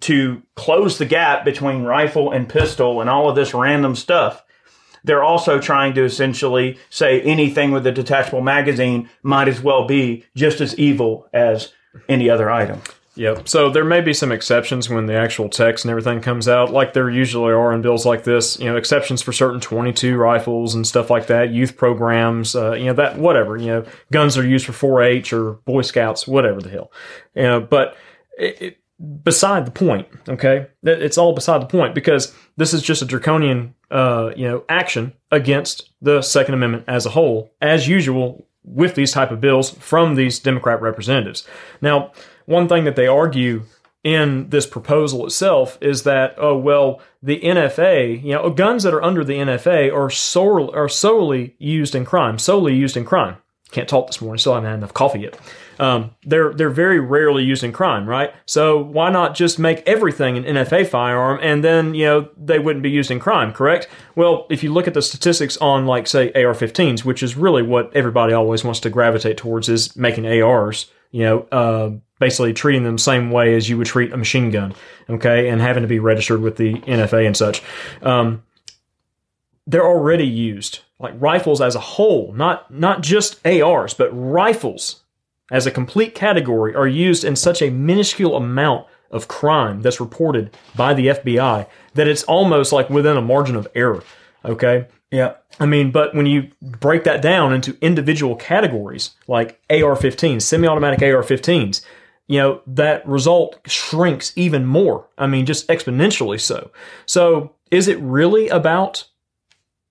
to 0.00 0.42
close 0.54 0.98
the 0.98 1.06
gap 1.06 1.44
between 1.44 1.82
rifle 1.82 2.30
and 2.30 2.48
pistol 2.48 3.00
and 3.00 3.10
all 3.10 3.28
of 3.28 3.34
this 3.34 3.54
random 3.54 3.96
stuff. 3.96 4.44
They're 5.02 5.24
also 5.24 5.58
trying 5.58 5.94
to 5.94 6.04
essentially 6.04 6.78
say 6.90 7.20
anything 7.22 7.70
with 7.72 7.86
a 7.86 7.92
detachable 7.92 8.42
magazine 8.42 9.08
might 9.22 9.48
as 9.48 9.60
well 9.60 9.86
be 9.86 10.24
just 10.36 10.60
as 10.60 10.78
evil 10.78 11.26
as 11.32 11.72
any 12.08 12.28
other 12.28 12.50
item. 12.50 12.80
Yep. 13.18 13.48
So 13.48 13.68
there 13.68 13.84
may 13.84 14.00
be 14.00 14.14
some 14.14 14.30
exceptions 14.30 14.88
when 14.88 15.06
the 15.06 15.14
actual 15.14 15.48
text 15.48 15.84
and 15.84 15.90
everything 15.90 16.20
comes 16.20 16.46
out, 16.46 16.70
like 16.70 16.92
there 16.92 17.10
usually 17.10 17.52
are 17.52 17.72
in 17.72 17.82
bills 17.82 18.06
like 18.06 18.22
this. 18.22 18.60
You 18.60 18.66
know, 18.66 18.76
exceptions 18.76 19.22
for 19.22 19.32
certain 19.32 19.58
22 19.60 20.16
rifles 20.16 20.76
and 20.76 20.86
stuff 20.86 21.10
like 21.10 21.26
that, 21.26 21.50
youth 21.50 21.76
programs, 21.76 22.54
uh, 22.54 22.74
you 22.74 22.84
know, 22.84 22.92
that 22.92 23.18
whatever. 23.18 23.56
You 23.56 23.66
know, 23.66 23.84
guns 24.12 24.38
are 24.38 24.46
used 24.46 24.66
for 24.66 25.00
4-H 25.02 25.32
or 25.32 25.54
Boy 25.64 25.82
Scouts, 25.82 26.28
whatever 26.28 26.62
the 26.62 26.68
hell. 26.68 26.92
You 27.34 27.42
know, 27.42 27.60
but 27.60 27.96
it, 28.38 28.62
it, 28.62 28.78
beside 29.24 29.66
the 29.66 29.72
point. 29.72 30.06
Okay, 30.28 30.68
it's 30.84 31.18
all 31.18 31.32
beside 31.32 31.60
the 31.60 31.66
point 31.66 31.96
because 31.96 32.32
this 32.56 32.72
is 32.72 32.82
just 32.82 33.02
a 33.02 33.04
draconian, 33.04 33.74
uh, 33.90 34.30
you 34.36 34.48
know, 34.48 34.62
action 34.68 35.12
against 35.32 35.90
the 36.00 36.22
Second 36.22 36.54
Amendment 36.54 36.84
as 36.86 37.04
a 37.04 37.10
whole, 37.10 37.52
as 37.60 37.88
usual 37.88 38.46
with 38.62 38.94
these 38.94 39.10
type 39.10 39.32
of 39.32 39.40
bills 39.40 39.70
from 39.70 40.14
these 40.14 40.38
Democrat 40.38 40.80
representatives. 40.80 41.48
Now 41.80 42.12
one 42.48 42.66
thing 42.66 42.84
that 42.84 42.96
they 42.96 43.06
argue 43.06 43.62
in 44.02 44.48
this 44.48 44.66
proposal 44.66 45.26
itself 45.26 45.76
is 45.80 46.04
that 46.04 46.34
oh 46.38 46.56
well 46.56 47.00
the 47.22 47.40
NFA 47.40 48.22
you 48.22 48.32
know 48.32 48.48
guns 48.48 48.84
that 48.84 48.94
are 48.94 49.02
under 49.02 49.24
the 49.24 49.34
NFA 49.34 49.92
are 49.92 50.08
solely 50.08 50.72
are 50.74 50.88
solely 50.88 51.54
used 51.58 51.94
in 51.94 52.04
crime 52.04 52.38
solely 52.38 52.74
used 52.74 52.96
in 52.96 53.04
crime. 53.04 53.36
Can't 53.70 53.88
talk 53.88 54.06
this 54.06 54.22
morning 54.22 54.38
still 54.38 54.54
haven't 54.54 54.70
had 54.70 54.78
enough 54.78 54.94
coffee 54.94 55.20
yet. 55.20 55.38
Um, 55.78 56.12
they're 56.24 56.54
they're 56.54 56.70
very 56.70 57.00
rarely 57.00 57.42
used 57.42 57.62
in 57.62 57.72
crime 57.72 58.08
right? 58.08 58.32
So 58.46 58.78
why 58.78 59.10
not 59.10 59.34
just 59.34 59.58
make 59.58 59.82
everything 59.86 60.38
an 60.38 60.44
NFA 60.44 60.86
firearm 60.86 61.38
and 61.42 61.62
then 61.62 61.92
you 61.92 62.06
know 62.06 62.28
they 62.38 62.58
wouldn't 62.58 62.84
be 62.84 62.90
used 62.90 63.10
in 63.10 63.18
crime 63.18 63.52
correct? 63.52 63.88
Well 64.14 64.46
if 64.48 64.62
you 64.62 64.72
look 64.72 64.86
at 64.86 64.94
the 64.94 65.02
statistics 65.02 65.58
on 65.58 65.86
like 65.86 66.06
say 66.06 66.32
AR-15s 66.32 67.04
which 67.04 67.22
is 67.22 67.36
really 67.36 67.62
what 67.62 67.94
everybody 67.94 68.32
always 68.32 68.64
wants 68.64 68.80
to 68.80 68.90
gravitate 68.90 69.36
towards 69.36 69.68
is 69.68 69.94
making 69.96 70.24
ARs 70.24 70.86
you 71.10 71.22
know, 71.22 71.40
uh, 71.50 71.90
basically 72.18 72.52
treating 72.52 72.84
them 72.84 72.96
the 72.96 73.02
same 73.02 73.30
way 73.30 73.54
as 73.54 73.68
you 73.68 73.78
would 73.78 73.86
treat 73.86 74.12
a 74.12 74.16
machine 74.16 74.50
gun, 74.50 74.74
okay, 75.08 75.48
and 75.48 75.60
having 75.60 75.82
to 75.82 75.88
be 75.88 75.98
registered 75.98 76.40
with 76.40 76.56
the 76.56 76.74
NFA 76.74 77.26
and 77.26 77.36
such. 77.36 77.62
Um, 78.02 78.42
they're 79.66 79.86
already 79.86 80.26
used 80.26 80.80
like 80.98 81.14
rifles 81.18 81.60
as 81.60 81.74
a 81.74 81.80
whole, 81.80 82.32
not 82.32 82.72
not 82.72 83.02
just 83.02 83.44
ARs, 83.46 83.94
but 83.94 84.10
rifles 84.12 85.02
as 85.50 85.66
a 85.66 85.70
complete 85.70 86.14
category 86.14 86.74
are 86.74 86.88
used 86.88 87.24
in 87.24 87.36
such 87.36 87.62
a 87.62 87.70
minuscule 87.70 88.36
amount 88.36 88.86
of 89.10 89.28
crime 89.28 89.80
that's 89.80 90.00
reported 90.00 90.50
by 90.76 90.92
the 90.92 91.08
FBI 91.08 91.66
that 91.94 92.08
it's 92.08 92.24
almost 92.24 92.72
like 92.72 92.90
within 92.90 93.16
a 93.16 93.22
margin 93.22 93.56
of 93.56 93.68
error. 93.74 94.02
Okay. 94.44 94.86
Yeah. 95.10 95.34
I 95.58 95.66
mean, 95.66 95.90
but 95.90 96.14
when 96.14 96.26
you 96.26 96.50
break 96.60 97.04
that 97.04 97.22
down 97.22 97.54
into 97.54 97.78
individual 97.80 98.36
categories 98.36 99.12
like 99.26 99.60
AR-15s, 99.70 100.42
semi-automatic 100.42 101.00
AR-15s, 101.02 101.82
you 102.28 102.38
know, 102.38 102.60
that 102.66 103.06
result 103.08 103.58
shrinks 103.66 104.32
even 104.36 104.64
more. 104.66 105.08
I 105.16 105.26
mean, 105.26 105.46
just 105.46 105.66
exponentially 105.68 106.40
so. 106.40 106.70
So, 107.06 107.54
is 107.70 107.88
it 107.88 107.98
really 108.00 108.48
about 108.48 109.08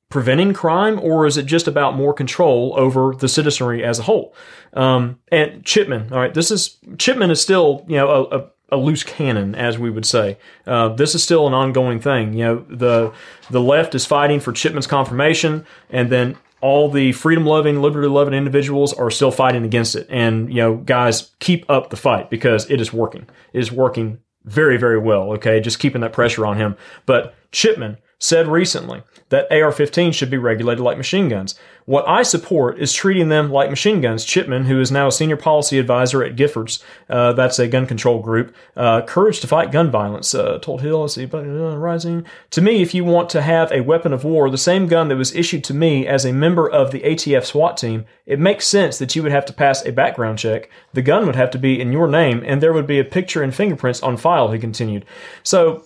preventing 0.09 0.53
crime 0.53 0.99
or 0.99 1.25
is 1.25 1.35
it 1.35 1.45
just 1.45 1.67
about 1.67 1.95
more 1.95 2.13
control 2.13 2.73
over 2.77 3.13
the 3.13 3.27
citizenry 3.27 3.83
as 3.83 3.99
a 3.99 4.03
whole? 4.03 4.33
Um, 4.73 5.19
and 5.31 5.65
Chipman, 5.65 6.13
all 6.13 6.19
right, 6.19 6.33
this 6.33 6.51
is 6.51 6.77
Chipman 6.97 7.31
is 7.31 7.41
still, 7.41 7.83
you 7.87 7.97
know, 7.97 8.09
a, 8.09 8.37
a 8.37 8.47
a 8.69 8.77
loose 8.77 9.03
cannon, 9.03 9.55
as 9.55 9.77
we 9.77 9.89
would 9.89 10.05
say. 10.05 10.37
Uh, 10.65 10.89
this 10.89 11.15
is 11.15 11.23
still 11.23 11.47
an 11.47 11.53
ongoing 11.53 11.99
thing. 11.99 12.33
You 12.33 12.43
know, 12.45 12.65
the 12.69 13.13
the 13.49 13.61
left 13.61 13.95
is 13.95 14.05
fighting 14.05 14.39
for 14.39 14.51
Chipman's 14.51 14.87
confirmation, 14.87 15.65
and 15.89 16.09
then 16.09 16.37
all 16.61 16.89
the 16.89 17.11
freedom 17.11 17.45
loving, 17.45 17.81
liberty 17.81 18.07
loving 18.07 18.33
individuals 18.33 18.93
are 18.93 19.11
still 19.11 19.31
fighting 19.31 19.63
against 19.63 19.95
it. 19.95 20.07
And, 20.09 20.49
you 20.49 20.61
know, 20.61 20.77
guys, 20.77 21.31
keep 21.39 21.69
up 21.69 21.89
the 21.89 21.97
fight 21.97 22.29
because 22.29 22.69
it 22.69 22.81
is 22.81 22.91
working. 22.91 23.27
It 23.53 23.59
is 23.59 23.71
working 23.71 24.19
very, 24.45 24.77
very 24.77 24.97
well. 24.97 25.33
Okay. 25.33 25.59
Just 25.59 25.79
keeping 25.79 26.01
that 26.01 26.13
pressure 26.13 26.45
on 26.45 26.57
him. 26.57 26.75
But 27.05 27.35
Chipman 27.51 27.97
said 28.19 28.47
recently 28.47 29.03
that 29.29 29.51
AR 29.51 29.71
15 29.71 30.11
should 30.11 30.31
be 30.31 30.37
regulated 30.37 30.83
like 30.83 30.97
machine 30.97 31.29
guns. 31.29 31.55
What 31.87 32.05
I 32.05 32.23
support 32.23 32.79
is 32.79 32.91
treating 32.91 33.29
them 33.29 33.49
like 33.49 33.69
machine 33.69 34.01
guns. 34.01 34.25
Chipman, 34.25 34.65
who 34.65 34.81
is 34.81 34.91
now 34.91 35.07
a 35.07 35.11
senior 35.11 35.37
policy 35.37 35.79
advisor 35.79 36.21
at 36.21 36.35
Giffords, 36.35 36.83
uh, 37.09 37.31
that's 37.31 37.59
a 37.59 37.67
gun 37.69 37.87
control 37.87 38.19
group, 38.19 38.53
uh, 38.75 39.03
Courage 39.03 39.39
to 39.39 39.47
Fight 39.47 39.71
Gun 39.71 39.89
Violence, 39.89 40.35
uh, 40.35 40.59
told 40.61 40.81
Hill, 40.81 40.99
let's 40.99 41.13
see, 41.13 41.29
uh, 41.33 41.77
Rising. 41.77 42.25
To 42.49 42.61
me, 42.61 42.81
if 42.81 42.93
you 42.93 43.05
want 43.05 43.29
to 43.29 43.41
have 43.41 43.71
a 43.71 43.79
weapon 43.79 44.11
of 44.11 44.25
war, 44.25 44.49
the 44.49 44.57
same 44.57 44.87
gun 44.87 45.07
that 45.07 45.15
was 45.15 45.33
issued 45.33 45.63
to 45.63 45.73
me 45.73 46.05
as 46.05 46.25
a 46.25 46.33
member 46.33 46.69
of 46.69 46.91
the 46.91 46.99
ATF 47.05 47.45
SWAT 47.45 47.77
team, 47.77 48.03
it 48.25 48.37
makes 48.37 48.67
sense 48.67 48.97
that 48.97 49.15
you 49.15 49.23
would 49.23 49.31
have 49.31 49.45
to 49.45 49.53
pass 49.53 49.85
a 49.85 49.93
background 49.93 50.39
check. 50.39 50.69
The 50.91 51.01
gun 51.01 51.25
would 51.25 51.37
have 51.37 51.51
to 51.51 51.57
be 51.57 51.79
in 51.79 51.93
your 51.93 52.09
name, 52.09 52.43
and 52.45 52.61
there 52.61 52.73
would 52.73 52.85
be 52.85 52.99
a 52.99 53.05
picture 53.05 53.41
and 53.41 53.55
fingerprints 53.55 54.03
on 54.03 54.17
file, 54.17 54.51
he 54.51 54.59
continued. 54.59 55.05
So, 55.41 55.85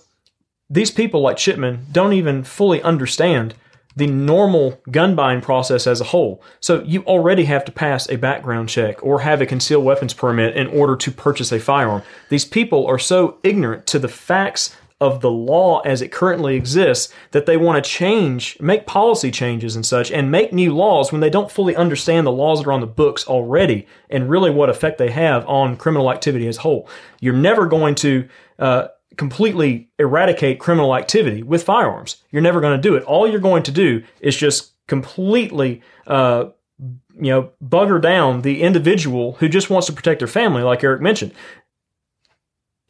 these 0.67 0.89
people 0.89 1.21
like 1.21 1.37
Chipman 1.37 1.85
don't 1.91 2.13
even 2.13 2.43
fully 2.43 2.81
understand 2.81 3.53
the 3.95 4.07
normal 4.07 4.79
gun 4.89 5.15
buying 5.15 5.41
process 5.41 5.87
as 5.87 6.01
a 6.01 6.05
whole. 6.05 6.41
So 6.59 6.81
you 6.83 7.03
already 7.03 7.45
have 7.45 7.65
to 7.65 7.71
pass 7.71 8.09
a 8.09 8.15
background 8.15 8.69
check 8.69 9.03
or 9.03 9.21
have 9.21 9.41
a 9.41 9.45
concealed 9.45 9.85
weapons 9.85 10.13
permit 10.13 10.55
in 10.55 10.67
order 10.67 10.95
to 10.95 11.11
purchase 11.11 11.51
a 11.51 11.59
firearm. 11.59 12.03
These 12.29 12.45
people 12.45 12.85
are 12.87 12.99
so 12.99 13.37
ignorant 13.43 13.87
to 13.87 13.99
the 13.99 14.07
facts 14.07 14.75
of 15.01 15.21
the 15.21 15.31
law 15.31 15.79
as 15.79 16.03
it 16.03 16.11
currently 16.11 16.55
exists 16.55 17.11
that 17.31 17.47
they 17.47 17.57
want 17.57 17.83
to 17.83 17.89
change, 17.89 18.55
make 18.61 18.85
policy 18.85 19.31
changes 19.31 19.75
and 19.75 19.83
such, 19.83 20.11
and 20.11 20.29
make 20.29 20.53
new 20.53 20.75
laws 20.75 21.11
when 21.11 21.21
they 21.21 21.29
don't 21.29 21.51
fully 21.51 21.75
understand 21.75 22.25
the 22.25 22.31
laws 22.31 22.59
that 22.59 22.67
are 22.67 22.71
on 22.71 22.81
the 22.81 22.87
books 22.87 23.27
already 23.27 23.87
and 24.11 24.29
really 24.29 24.51
what 24.51 24.69
effect 24.69 24.99
they 24.99 25.09
have 25.09 25.45
on 25.47 25.75
criminal 25.75 26.11
activity 26.11 26.47
as 26.47 26.59
a 26.59 26.61
whole. 26.61 26.87
You're 27.19 27.33
never 27.33 27.65
going 27.65 27.95
to 27.95 28.29
uh, 28.59 28.89
completely 29.17 29.89
eradicate 29.99 30.59
criminal 30.59 30.95
activity 30.95 31.43
with 31.43 31.63
firearms. 31.63 32.17
You're 32.31 32.41
never 32.41 32.61
going 32.61 32.75
to 32.75 32.81
do 32.81 32.95
it. 32.95 33.03
All 33.03 33.27
you're 33.27 33.39
going 33.39 33.63
to 33.63 33.71
do 33.71 34.03
is 34.21 34.35
just 34.35 34.71
completely, 34.87 35.81
uh, 36.07 36.45
you 36.79 37.31
know, 37.31 37.51
bugger 37.63 38.01
down 38.01 38.41
the 38.41 38.61
individual 38.61 39.33
who 39.33 39.49
just 39.49 39.69
wants 39.69 39.87
to 39.87 39.93
protect 39.93 40.19
their 40.19 40.27
family, 40.27 40.63
like 40.63 40.83
Eric 40.83 41.01
mentioned, 41.01 41.33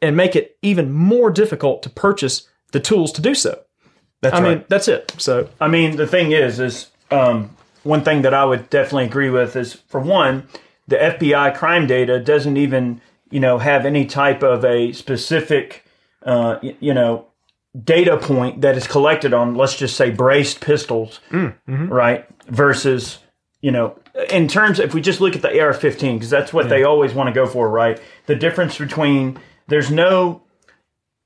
and 0.00 0.16
make 0.16 0.34
it 0.34 0.56
even 0.62 0.92
more 0.92 1.30
difficult 1.30 1.82
to 1.82 1.90
purchase 1.90 2.48
the 2.72 2.80
tools 2.80 3.12
to 3.12 3.22
do 3.22 3.34
so. 3.34 3.62
That's 4.20 4.34
I 4.36 4.42
right. 4.42 4.58
mean, 4.58 4.64
that's 4.68 4.88
it. 4.88 5.14
So, 5.18 5.48
I 5.60 5.68
mean, 5.68 5.96
the 5.96 6.06
thing 6.06 6.32
is, 6.32 6.60
is 6.60 6.90
um, 7.10 7.56
one 7.82 8.02
thing 8.02 8.22
that 8.22 8.34
I 8.34 8.44
would 8.44 8.70
definitely 8.70 9.04
agree 9.04 9.30
with 9.30 9.56
is, 9.56 9.74
for 9.74 10.00
one, 10.00 10.48
the 10.86 10.96
FBI 10.96 11.54
crime 11.56 11.86
data 11.86 12.20
doesn't 12.20 12.56
even, 12.56 13.00
you 13.30 13.40
know, 13.40 13.58
have 13.58 13.84
any 13.84 14.06
type 14.06 14.42
of 14.42 14.64
a 14.64 14.92
specific, 14.92 15.84
uh, 16.24 16.58
you 16.80 16.94
know, 16.94 17.26
data 17.84 18.16
point 18.18 18.60
that 18.60 18.76
is 18.76 18.86
collected 18.86 19.32
on, 19.32 19.54
let's 19.54 19.76
just 19.76 19.96
say, 19.96 20.10
braced 20.10 20.60
pistols, 20.60 21.20
right? 21.88 22.26
Versus, 22.48 23.18
you 23.60 23.70
know, 23.70 23.98
in 24.30 24.46
terms, 24.48 24.78
if 24.78 24.92
we 24.94 25.00
just 25.00 25.20
look 25.20 25.34
at 25.34 25.42
the 25.42 25.48
AR-15, 25.60 26.14
because 26.14 26.30
that's 26.30 26.52
what 26.52 26.68
they 26.68 26.82
always 26.84 27.14
want 27.14 27.28
to 27.28 27.32
go 27.32 27.46
for, 27.46 27.68
right? 27.68 28.00
The 28.26 28.34
difference 28.34 28.76
between 28.78 29.38
there's 29.68 29.90
no 29.90 30.42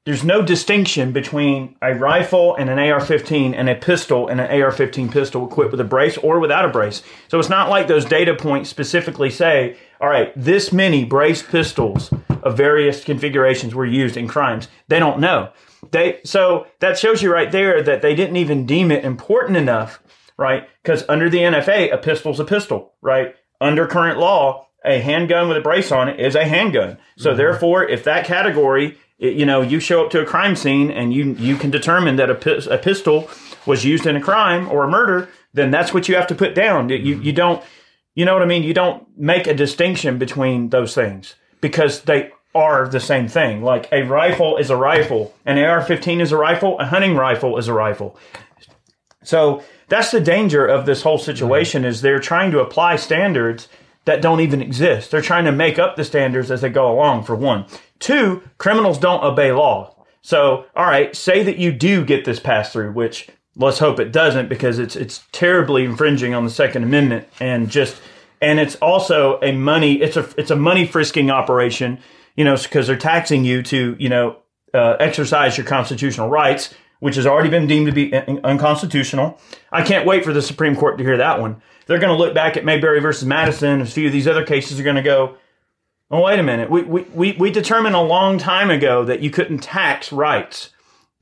there's 0.05 0.23
no 0.23 0.41
distinction 0.41 1.11
between 1.11 1.75
a 1.83 1.93
rifle 1.93 2.55
and 2.55 2.71
an 2.71 2.79
AR-15 2.79 3.55
and 3.57 3.69
a 3.69 3.75
pistol 3.75 4.29
and 4.29 4.41
an 4.41 4.63
AR-15 4.63 5.11
pistol 5.11 5.45
equipped 5.49 5.73
with 5.73 5.81
a 5.81 5.85
brace 5.85 6.17
or 6.19 6.39
without 6.39 6.65
a 6.65 6.69
brace. 6.69 7.03
So 7.27 7.41
it's 7.41 7.49
not 7.49 7.69
like 7.71 7.89
those 7.89 8.05
data 8.05 8.33
points 8.37 8.71
specifically 8.71 9.31
say, 9.31 9.77
all 10.01 10.09
right, 10.09 10.33
this 10.37 10.73
many 10.73 11.05
braced 11.05 11.49
pistols 11.49 12.13
of 12.47 12.57
various 12.57 13.03
configurations 13.03 13.75
were 13.75 13.85
used 13.85 14.17
in 14.17 14.29
crimes. 14.29 14.69
They 14.87 15.01
don't 15.01 15.19
know. 15.19 15.51
They 15.91 16.21
so 16.25 16.69
that 16.79 16.97
shows 16.97 17.21
you 17.21 17.33
right 17.33 17.51
there 17.51 17.83
that 17.83 18.03
they 18.03 18.15
didn't 18.15 18.37
even 18.37 18.67
deem 18.67 18.93
it 18.93 19.05
important 19.05 19.57
enough, 19.57 20.01
right? 20.39 20.69
Because 20.83 21.05
under 21.09 21.29
the 21.29 21.39
NFA, 21.39 21.93
a 21.93 21.99
pistol's 21.99 22.39
a 22.39 22.45
pistol, 22.45 22.95
right? 23.03 23.35
Under 23.61 23.87
current 23.89 24.19
law, 24.21 24.69
a 24.85 25.01
handgun 25.01 25.49
with 25.49 25.57
a 25.57 25.61
brace 25.61 25.91
on 25.91 26.09
it 26.09 26.21
is 26.21 26.37
a 26.37 26.45
handgun. 26.45 26.99
So 27.19 27.31
mm-hmm. 27.31 27.39
therefore, 27.39 27.89
if 27.89 28.05
that 28.05 28.27
category, 28.27 28.97
it- 29.19 29.35
you 29.35 29.45
know, 29.45 29.61
you 29.61 29.81
show 29.81 30.05
up 30.05 30.11
to 30.13 30.21
a 30.23 30.27
crime 30.27 30.55
scene 30.55 30.93
and 30.93 31.13
you 31.13 31.33
you 31.35 31.57
can 31.57 31.71
determine 31.73 32.15
that 32.17 32.31
a, 32.31 32.37
pis- 32.37 32.69
a 32.69 32.79
pistol 32.79 33.29
was 33.67 33.85
used 33.85 34.07
in 34.07 34.15
a 34.15 34.21
crime 34.21 34.69
or 34.69 34.85
a 34.85 34.89
murder, 34.89 35.29
then 35.53 35.73
that's 35.73 35.93
what 35.93 36.09
you 36.09 36.15
have 36.15 36.29
to 36.29 36.35
put 36.37 36.55
down. 36.55 36.91
You 36.91 37.21
you 37.21 37.33
don't, 37.33 37.61
you 38.15 38.25
know 38.25 38.35
what 38.35 38.43
I 38.43 38.47
mean? 38.47 38.63
You 38.63 38.75
don't 38.75 39.05
make 39.19 39.49
a 39.49 39.55
distinction 39.55 40.19
between 40.19 40.71
those 40.71 40.95
things 40.95 41.35
because 41.67 42.03
they 42.03 42.31
are 42.55 42.87
the 42.87 43.01
same 43.01 43.27
thing. 43.27 43.61
Like 43.61 43.89
a 43.91 44.03
rifle 44.03 44.57
is 44.57 44.71
a 44.71 44.77
rifle, 44.77 45.35
an 45.45 45.59
AR-15 45.59 46.21
is 46.21 46.31
a 46.31 46.37
rifle, 46.37 46.79
a 46.79 46.87
hunting 46.87 47.17
rifle 47.17 47.59
is 47.59 47.67
a 47.67 47.73
rifle. 47.73 48.17
So 49.25 49.65
that's 49.89 50.13
the 50.13 50.21
danger 50.21 50.65
of 50.65 50.87
this 50.87 51.03
whole 51.03 51.19
situation 51.19 51.85
is 51.85 52.01
they're 52.01 52.21
trying 52.21 52.53
to 52.53 52.61
apply 52.61 52.95
standards 52.97 53.67
that 54.05 54.23
don't 54.23 54.39
even 54.39 54.63
exist. 54.63 55.11
They're 55.11 55.21
trying 55.21 55.47
to 55.47 55.53
make 55.53 55.77
up 55.77 55.97
the 55.97 56.05
standards 56.05 56.53
as 56.53 56.61
they 56.61 56.69
go 56.69 56.89
along 56.89 57.25
for 57.25 57.35
one. 57.35 57.67
Two, 57.99 58.43
criminals 58.59 58.99
don't 58.99 59.25
obey 59.25 59.51
law. 59.51 59.97
So, 60.23 60.67
all 60.77 60.87
right, 60.87 61.17
say 61.17 61.43
that 61.43 61.59
you 61.59 61.73
do 61.73 62.05
get 62.05 62.25
this 62.25 62.39
pass 62.39 62.73
through, 62.73 62.93
which 62.93 63.29
let's 63.57 63.81
hope 63.81 63.99
it 63.99 64.13
doesn't 64.13 64.49
because 64.49 64.79
it's 64.79 64.95
it's 64.95 65.25
terribly 65.33 65.85
infringing 65.85 66.33
on 66.33 66.45
the 66.45 66.51
second 66.51 66.85
amendment 66.85 67.27
and 67.41 67.69
just 67.69 68.01
and 68.41 68.59
it's 68.59 68.77
also 68.77 69.41
a 69.43 69.53
money 69.53 70.01
it's 70.01 70.17
a 70.17 70.29
it's 70.37 70.51
a 70.51 70.57
money 70.57 70.87
frisking 70.87 71.31
operation, 71.31 71.99
you 72.37 72.45
know, 72.45 72.57
because 72.57 72.87
they're 72.87 72.97
taxing 72.97 73.45
you 73.45 73.63
to, 73.65 73.97
you 73.99 74.09
know, 74.09 74.39
uh, 74.75 74.97
exercise 75.01 75.57
your 75.57 75.67
constitutional 75.67 76.29
rights, 76.29 76.75
which 77.01 77.17
has 77.17 77.27
already 77.27 77.49
been 77.49 77.67
deemed 77.67 77.87
to 77.87 77.93
be 77.93 78.15
unconstitutional. 78.15 79.41
I 79.73 79.83
can't 79.83 80.07
wait 80.07 80.25
for 80.25 80.33
the 80.33 80.43
Supreme 80.43 80.77
Court 80.77 80.99
to 80.99 81.05
hear 81.05 81.17
that 81.17 81.41
one. 81.41 81.63
They're 81.87 81.99
going 81.99 82.17
to 82.17 82.23
look 82.23 82.35
back 82.35 82.57
at 82.57 82.65
Mayberry 82.65 83.01
versus 83.01 83.27
Madison. 83.27 83.81
A 83.81 83.87
few 83.87 84.07
of 84.07 84.13
these 84.13 84.27
other 84.27 84.45
cases 84.45 84.79
are 84.81 84.83
going 84.83 84.97
to 84.97 85.03
go, 85.03 85.37
oh, 86.11 86.23
wait 86.23 86.39
a 86.39 86.43
minute. 86.43 86.69
We, 86.69 86.83
we, 86.83 87.03
we, 87.03 87.33
we 87.33 87.51
determined 87.51 87.95
a 87.95 88.01
long 88.01 88.39
time 88.39 88.71
ago 88.71 89.05
that 89.05 89.21
you 89.21 89.31
couldn't 89.31 89.59
tax 89.59 90.13
rights. 90.13 90.71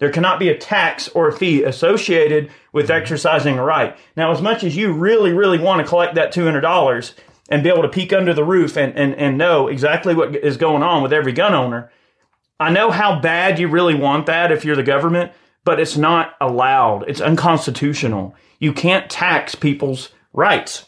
There 0.04 0.12
cannot 0.12 0.38
be 0.38 0.50
a 0.50 0.58
tax 0.58 1.08
or 1.08 1.28
a 1.28 1.32
fee 1.32 1.62
associated 1.62 2.50
with 2.74 2.88
mm-hmm. 2.88 3.00
exercising 3.00 3.58
a 3.58 3.64
right. 3.64 3.96
Now, 4.18 4.32
as 4.32 4.42
much 4.42 4.62
as 4.62 4.76
you 4.76 4.92
really, 4.92 5.32
really 5.32 5.56
want 5.56 5.80
to 5.80 5.88
collect 5.88 6.14
that 6.16 6.30
$200 6.30 7.14
and 7.48 7.62
be 7.62 7.70
able 7.70 7.80
to 7.80 7.88
peek 7.88 8.12
under 8.12 8.34
the 8.34 8.44
roof 8.44 8.76
and, 8.76 8.94
and, 8.98 9.14
and 9.14 9.38
know 9.38 9.66
exactly 9.66 10.14
what 10.14 10.36
is 10.36 10.58
going 10.58 10.82
on 10.82 11.02
with 11.02 11.14
every 11.14 11.32
gun 11.32 11.54
owner, 11.54 11.90
I 12.60 12.70
know 12.70 12.90
how 12.90 13.18
bad 13.18 13.58
you 13.58 13.66
really 13.66 13.94
want 13.94 14.26
that 14.26 14.52
if 14.52 14.62
you're 14.62 14.76
the 14.76 14.82
government, 14.82 15.32
but 15.64 15.80
it's 15.80 15.96
not 15.96 16.34
allowed. 16.38 17.08
It's 17.08 17.22
unconstitutional. 17.22 18.34
You 18.58 18.74
can't 18.74 19.08
tax 19.08 19.54
people's 19.54 20.10
rights. 20.34 20.84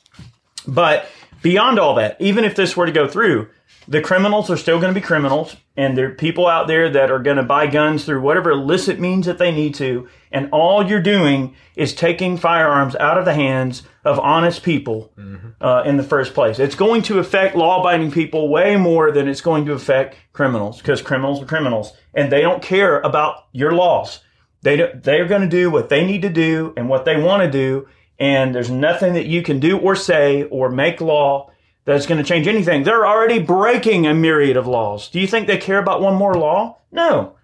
But 0.68 1.08
beyond 1.46 1.78
all 1.78 1.94
that, 1.94 2.16
even 2.20 2.44
if 2.44 2.56
this 2.56 2.76
were 2.76 2.86
to 2.86 2.90
go 2.92 3.06
through, 3.06 3.48
the 3.86 4.00
criminals 4.00 4.50
are 4.50 4.56
still 4.56 4.80
going 4.80 4.92
to 4.92 5.00
be 5.00 5.06
criminals, 5.06 5.54
and 5.76 5.96
there 5.96 6.08
are 6.08 6.14
people 6.16 6.48
out 6.48 6.66
there 6.66 6.90
that 6.90 7.08
are 7.08 7.20
going 7.20 7.36
to 7.36 7.44
buy 7.44 7.68
guns 7.68 8.04
through 8.04 8.20
whatever 8.20 8.50
illicit 8.50 8.98
means 8.98 9.26
that 9.26 9.38
they 9.38 9.52
need 9.52 9.72
to. 9.76 10.08
And 10.32 10.48
all 10.50 10.84
you're 10.84 11.00
doing 11.00 11.54
is 11.76 11.94
taking 11.94 12.36
firearms 12.36 12.96
out 12.96 13.16
of 13.16 13.24
the 13.24 13.34
hands 13.34 13.84
of 14.04 14.18
honest 14.18 14.64
people 14.64 15.12
uh, 15.60 15.84
in 15.86 15.98
the 15.98 16.02
first 16.02 16.34
place. 16.34 16.58
It's 16.58 16.74
going 16.74 17.02
to 17.02 17.20
affect 17.20 17.54
law 17.54 17.78
abiding 17.78 18.10
people 18.10 18.48
way 18.48 18.74
more 18.74 19.12
than 19.12 19.28
it's 19.28 19.40
going 19.40 19.66
to 19.66 19.72
affect 19.72 20.16
criminals 20.32 20.78
because 20.78 21.00
criminals 21.00 21.40
are 21.40 21.46
criminals 21.46 21.92
and 22.12 22.32
they 22.32 22.40
don't 22.40 22.60
care 22.60 22.98
about 23.02 23.46
your 23.52 23.70
laws. 23.70 24.18
They 24.62 24.78
do, 24.78 24.88
they're 24.94 25.26
going 25.26 25.42
to 25.42 25.48
do 25.48 25.70
what 25.70 25.90
they 25.90 26.04
need 26.04 26.22
to 26.22 26.28
do 26.28 26.74
and 26.76 26.88
what 26.88 27.04
they 27.04 27.22
want 27.22 27.44
to 27.44 27.50
do, 27.50 27.86
and 28.18 28.54
there's 28.54 28.70
nothing 28.70 29.14
that 29.14 29.26
you 29.26 29.42
can 29.42 29.60
do 29.60 29.78
or 29.78 29.94
say 29.94 30.44
or 30.44 30.70
make 30.70 31.00
law 31.00 31.50
that's 31.84 32.06
going 32.06 32.18
to 32.18 32.28
change 32.28 32.46
anything. 32.48 32.82
They're 32.82 33.06
already 33.06 33.38
breaking 33.38 34.06
a 34.06 34.14
myriad 34.14 34.56
of 34.56 34.66
laws. 34.66 35.08
Do 35.08 35.20
you 35.20 35.26
think 35.26 35.46
they 35.46 35.58
care 35.58 35.78
about 35.78 36.00
one 36.00 36.14
more 36.14 36.34
law? 36.34 36.78
No. 36.90 37.36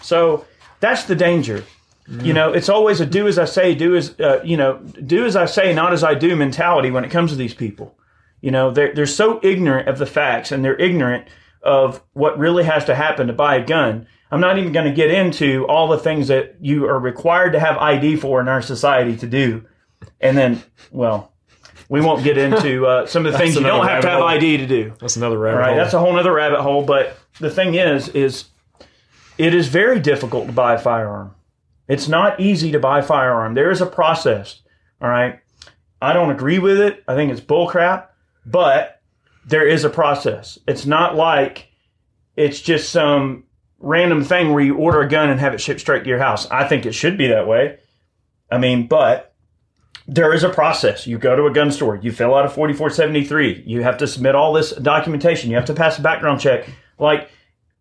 So 0.00 0.46
that's 0.80 1.04
the 1.04 1.14
danger. 1.14 1.64
You 2.10 2.32
know, 2.32 2.54
it's 2.54 2.70
always 2.70 3.02
a 3.02 3.06
do 3.06 3.28
as 3.28 3.38
I 3.38 3.44
say, 3.44 3.74
do 3.74 3.94
as 3.94 4.18
uh, 4.18 4.40
you 4.42 4.56
know, 4.56 4.78
do 4.78 5.26
as 5.26 5.36
I 5.36 5.44
say, 5.44 5.74
not 5.74 5.92
as 5.92 6.02
I 6.02 6.14
do 6.14 6.34
mentality 6.36 6.90
when 6.90 7.04
it 7.04 7.10
comes 7.10 7.32
to 7.32 7.36
these 7.36 7.52
people. 7.52 7.98
You 8.40 8.50
know, 8.50 8.70
they're 8.70 8.94
they're 8.94 9.04
so 9.04 9.40
ignorant 9.42 9.88
of 9.88 9.98
the 9.98 10.06
facts 10.06 10.50
and 10.50 10.64
they're 10.64 10.80
ignorant 10.80 11.28
of 11.62 12.02
what 12.14 12.38
really 12.38 12.64
has 12.64 12.86
to 12.86 12.94
happen 12.94 13.26
to 13.26 13.34
buy 13.34 13.56
a 13.56 13.66
gun. 13.66 14.06
I'm 14.30 14.40
not 14.40 14.58
even 14.58 14.72
going 14.72 14.86
to 14.86 14.94
get 14.94 15.10
into 15.10 15.66
all 15.66 15.88
the 15.88 15.98
things 15.98 16.28
that 16.28 16.56
you 16.60 16.86
are 16.86 16.98
required 16.98 17.52
to 17.52 17.60
have 17.60 17.76
ID 17.76 18.16
for 18.16 18.40
in 18.40 18.48
our 18.48 18.62
society 18.62 19.16
to 19.18 19.26
do. 19.26 19.66
And 20.20 20.36
then, 20.36 20.62
well, 20.90 21.32
we 21.88 22.00
won't 22.00 22.22
get 22.24 22.36
into 22.38 22.86
uh, 22.86 23.06
some 23.06 23.24
of 23.26 23.32
the 23.32 23.38
things 23.38 23.54
you 23.54 23.62
don't 23.62 23.86
have 23.86 24.02
to 24.02 24.08
have 24.08 24.18
hole. 24.20 24.28
ID 24.28 24.58
to 24.58 24.66
do. 24.66 24.92
That's 25.00 25.16
another 25.16 25.38
rabbit 25.38 25.58
Right, 25.58 25.68
hole. 25.68 25.76
that's 25.76 25.94
a 25.94 25.98
whole 25.98 26.16
other 26.18 26.32
rabbit 26.32 26.60
hole. 26.60 26.84
But 26.84 27.16
the 27.40 27.50
thing 27.50 27.74
is, 27.74 28.08
is 28.10 28.46
it 29.38 29.54
is 29.54 29.68
very 29.68 30.00
difficult 30.00 30.46
to 30.46 30.52
buy 30.52 30.74
a 30.74 30.78
firearm. 30.78 31.34
It's 31.88 32.08
not 32.08 32.40
easy 32.40 32.72
to 32.72 32.78
buy 32.80 32.98
a 32.98 33.02
firearm. 33.02 33.54
There 33.54 33.70
is 33.70 33.80
a 33.80 33.86
process. 33.86 34.60
All 35.00 35.08
right. 35.08 35.40
I 36.02 36.12
don't 36.12 36.30
agree 36.30 36.58
with 36.58 36.78
it. 36.80 37.02
I 37.08 37.14
think 37.14 37.32
it's 37.32 37.40
bullcrap, 37.40 38.08
but 38.44 39.00
there 39.46 39.66
is 39.66 39.84
a 39.84 39.90
process. 39.90 40.58
It's 40.68 40.84
not 40.86 41.16
like 41.16 41.68
it's 42.36 42.60
just 42.60 42.90
some 42.90 43.44
random 43.80 44.22
thing 44.24 44.52
where 44.52 44.62
you 44.62 44.76
order 44.76 45.00
a 45.00 45.08
gun 45.08 45.30
and 45.30 45.40
have 45.40 45.54
it 45.54 45.60
shipped 45.60 45.80
straight 45.80 46.02
to 46.04 46.08
your 46.08 46.18
house. 46.18 46.48
I 46.50 46.68
think 46.68 46.84
it 46.84 46.92
should 46.92 47.16
be 47.16 47.28
that 47.28 47.46
way. 47.48 47.78
I 48.50 48.58
mean, 48.58 48.86
but 48.86 49.27
there 50.08 50.32
is 50.32 50.42
a 50.42 50.48
process. 50.48 51.06
You 51.06 51.18
go 51.18 51.36
to 51.36 51.44
a 51.44 51.52
gun 51.52 51.70
store, 51.70 51.96
you 51.96 52.10
fill 52.10 52.34
out 52.34 52.46
a 52.46 52.48
4473, 52.48 53.64
you 53.66 53.82
have 53.82 53.98
to 53.98 54.06
submit 54.06 54.34
all 54.34 54.54
this 54.54 54.72
documentation, 54.72 55.50
you 55.50 55.56
have 55.56 55.66
to 55.66 55.74
pass 55.74 55.98
a 55.98 56.02
background 56.02 56.40
check. 56.40 56.66
Like 56.98 57.30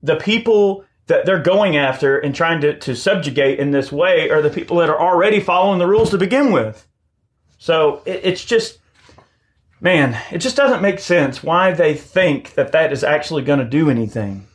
the 0.03 0.17
people 0.17 0.84
that 1.07 1.25
they're 1.25 1.41
going 1.41 1.77
after 1.77 2.19
and 2.19 2.36
trying 2.36 2.60
to, 2.62 2.77
to 2.79 2.96
subjugate 2.98 3.60
in 3.60 3.72
this 3.72 3.93
way 3.93 4.29
are 4.29 4.41
the 4.41 4.50
people 4.50 4.77
that 4.77 4.89
are 4.89 5.00
already 5.00 5.39
following 5.39 5.79
the 5.79 5.88
rules 5.88 6.10
to 6.10 6.17
begin 6.17 6.51
with. 6.51 6.86
So 7.60 8.01
it, 8.05 8.19
it's 8.24 8.43
just, 8.43 8.79
man, 9.79 10.22
it 10.29 10.39
just 10.39 10.57
doesn't 10.57 10.81
make 10.81 11.00
sense 11.00 11.41
why 11.41 11.72
they 11.72 11.93
think 11.93 12.55
that 12.55 12.74
that 12.74 12.91
is 12.91 13.05
actually 13.05 13.43
going 13.43 13.60
to 13.60 13.65
do 13.65 13.89
anything. 13.89 14.46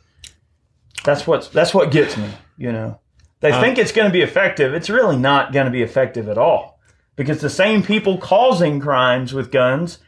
That's 1.03 1.25
what's 1.25 1.49
that's 1.49 1.73
what 1.73 1.91
gets 1.91 2.15
me. 2.17 2.29
You 2.55 2.71
know, 2.71 2.99
they 3.41 3.51
Uh, 3.51 3.59
think 3.59 3.77
it's 3.79 3.91
going 3.91 4.07
to 4.07 4.13
be 4.13 4.21
effective. 4.21 4.73
It's 4.75 4.91
really 4.91 5.17
not 5.17 5.51
going 5.51 5.65
to 5.65 5.71
be 5.71 5.81
effective 5.81 6.29
at 6.29 6.37
all 6.37 6.72
because 7.15 7.41
the 7.41 7.49
same 7.49 7.83
people 7.83 8.17
causing 8.17 8.79
crimes 8.79 9.33
with 9.33 9.51
guns 9.51 9.99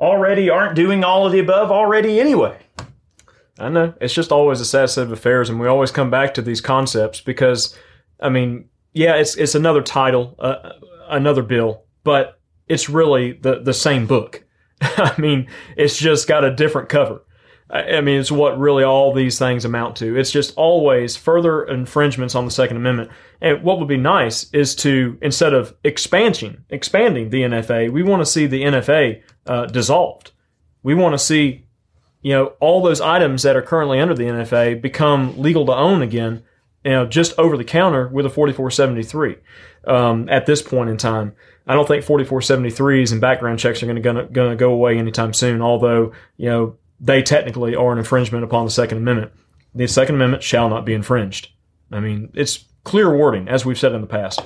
already 0.00 0.50
aren't 0.50 0.74
doing 0.74 1.04
all 1.04 1.26
of 1.26 1.32
the 1.32 1.38
above 1.38 1.70
already 1.70 2.20
anyway. 2.20 2.58
I 3.58 3.68
know. 3.68 3.94
It's 4.00 4.14
just 4.14 4.32
always 4.32 4.60
a 4.60 4.66
sad 4.66 4.90
set 4.90 5.04
of 5.04 5.12
affairs, 5.12 5.48
and 5.48 5.58
we 5.58 5.66
always 5.66 5.90
come 5.90 6.10
back 6.10 6.34
to 6.34 6.42
these 6.42 6.60
concepts 6.60 7.20
because, 7.20 7.76
I 8.20 8.28
mean, 8.28 8.68
yeah, 8.92 9.14
it's 9.16 9.34
it's 9.36 9.54
another 9.54 9.82
title, 9.82 10.34
uh, 10.38 10.72
another 11.08 11.42
bill, 11.42 11.84
but 12.04 12.38
it's 12.68 12.90
really 12.90 13.32
the 13.32 13.60
the 13.60 13.72
same 13.72 14.06
book. 14.06 14.44
I 14.80 15.14
mean, 15.18 15.48
it's 15.76 15.96
just 15.96 16.28
got 16.28 16.44
a 16.44 16.54
different 16.54 16.88
cover. 16.90 17.22
I 17.68 18.00
mean, 18.00 18.20
it's 18.20 18.30
what 18.30 18.58
really 18.58 18.84
all 18.84 19.12
these 19.12 19.38
things 19.40 19.64
amount 19.64 19.96
to. 19.96 20.16
It's 20.16 20.30
just 20.30 20.54
always 20.56 21.16
further 21.16 21.64
infringements 21.64 22.36
on 22.36 22.44
the 22.44 22.50
Second 22.52 22.76
Amendment. 22.76 23.10
And 23.40 23.62
what 23.64 23.80
would 23.80 23.88
be 23.88 23.96
nice 23.96 24.48
is 24.52 24.76
to 24.76 25.18
instead 25.20 25.52
of 25.52 25.74
expansion, 25.82 26.64
expanding 26.70 27.30
the 27.30 27.42
NFA, 27.42 27.90
we 27.90 28.04
want 28.04 28.20
to 28.22 28.26
see 28.26 28.46
the 28.46 28.62
NFA 28.62 29.22
uh, 29.46 29.66
dissolved. 29.66 30.30
We 30.84 30.94
want 30.94 31.14
to 31.14 31.18
see 31.18 31.66
you 32.26 32.32
know, 32.32 32.46
all 32.58 32.82
those 32.82 33.00
items 33.00 33.44
that 33.44 33.54
are 33.54 33.62
currently 33.62 34.00
under 34.00 34.12
the 34.12 34.24
NFA 34.24 34.82
become 34.82 35.40
legal 35.40 35.64
to 35.66 35.72
own 35.72 36.02
again, 36.02 36.42
you 36.84 36.90
know, 36.90 37.06
just 37.06 37.38
over 37.38 37.56
the 37.56 37.62
counter 37.62 38.08
with 38.08 38.26
a 38.26 38.30
4473 38.30 39.36
um, 39.86 40.28
at 40.28 40.44
this 40.44 40.60
point 40.60 40.90
in 40.90 40.96
time. 40.96 41.34
I 41.68 41.74
don't 41.74 41.86
think 41.86 42.04
4473s 42.04 43.12
and 43.12 43.20
background 43.20 43.60
checks 43.60 43.80
are 43.80 43.86
going 43.86 44.28
to 44.28 44.56
go 44.56 44.72
away 44.72 44.98
anytime 44.98 45.34
soon. 45.34 45.62
Although 45.62 46.14
you 46.36 46.48
know 46.48 46.76
they 47.00 47.22
technically 47.22 47.74
are 47.74 47.92
an 47.92 47.98
infringement 47.98 48.44
upon 48.44 48.64
the 48.64 48.70
Second 48.70 48.98
Amendment. 48.98 49.32
The 49.74 49.86
Second 49.86 50.14
Amendment 50.16 50.42
shall 50.42 50.68
not 50.68 50.84
be 50.84 50.94
infringed. 50.94 51.50
I 51.92 52.00
mean, 52.00 52.30
it's 52.34 52.64
clear 52.84 53.14
wording 53.14 53.48
as 53.48 53.64
we've 53.64 53.78
said 53.78 53.92
in 53.92 54.00
the 54.00 54.06
past. 54.06 54.40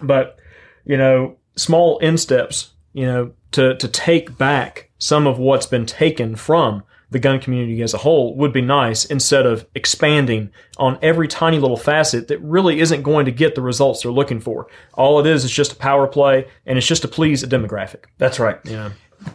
But 0.00 0.38
you 0.84 0.96
know, 0.96 1.36
small 1.56 1.98
insteps, 1.98 2.70
you 2.92 3.06
know, 3.06 3.32
to 3.52 3.76
to 3.76 3.88
take 3.88 4.38
back 4.38 4.90
some 4.98 5.26
of 5.26 5.38
what's 5.38 5.66
been 5.66 5.86
taken 5.86 6.36
from 6.36 6.82
the 7.10 7.18
gun 7.18 7.38
community 7.38 7.82
as 7.82 7.94
a 7.94 7.98
whole 7.98 8.34
would 8.36 8.52
be 8.52 8.60
nice 8.60 9.04
instead 9.04 9.46
of 9.46 9.66
expanding 9.74 10.50
on 10.76 10.98
every 11.02 11.28
tiny 11.28 11.58
little 11.58 11.76
facet 11.76 12.28
that 12.28 12.38
really 12.40 12.80
isn't 12.80 13.02
going 13.02 13.26
to 13.26 13.30
get 13.30 13.54
the 13.54 13.62
results 13.62 14.02
they're 14.02 14.10
looking 14.10 14.40
for. 14.40 14.66
All 14.94 15.20
it 15.20 15.26
is 15.26 15.44
is 15.44 15.50
just 15.52 15.72
a 15.72 15.76
power 15.76 16.08
play 16.08 16.48
and 16.64 16.76
it's 16.76 16.86
just 16.86 17.02
to 17.02 17.08
please 17.08 17.42
a 17.42 17.46
demographic. 17.46 18.04
That's 18.18 18.40
right. 18.40 18.58
Yeah. 18.64 18.90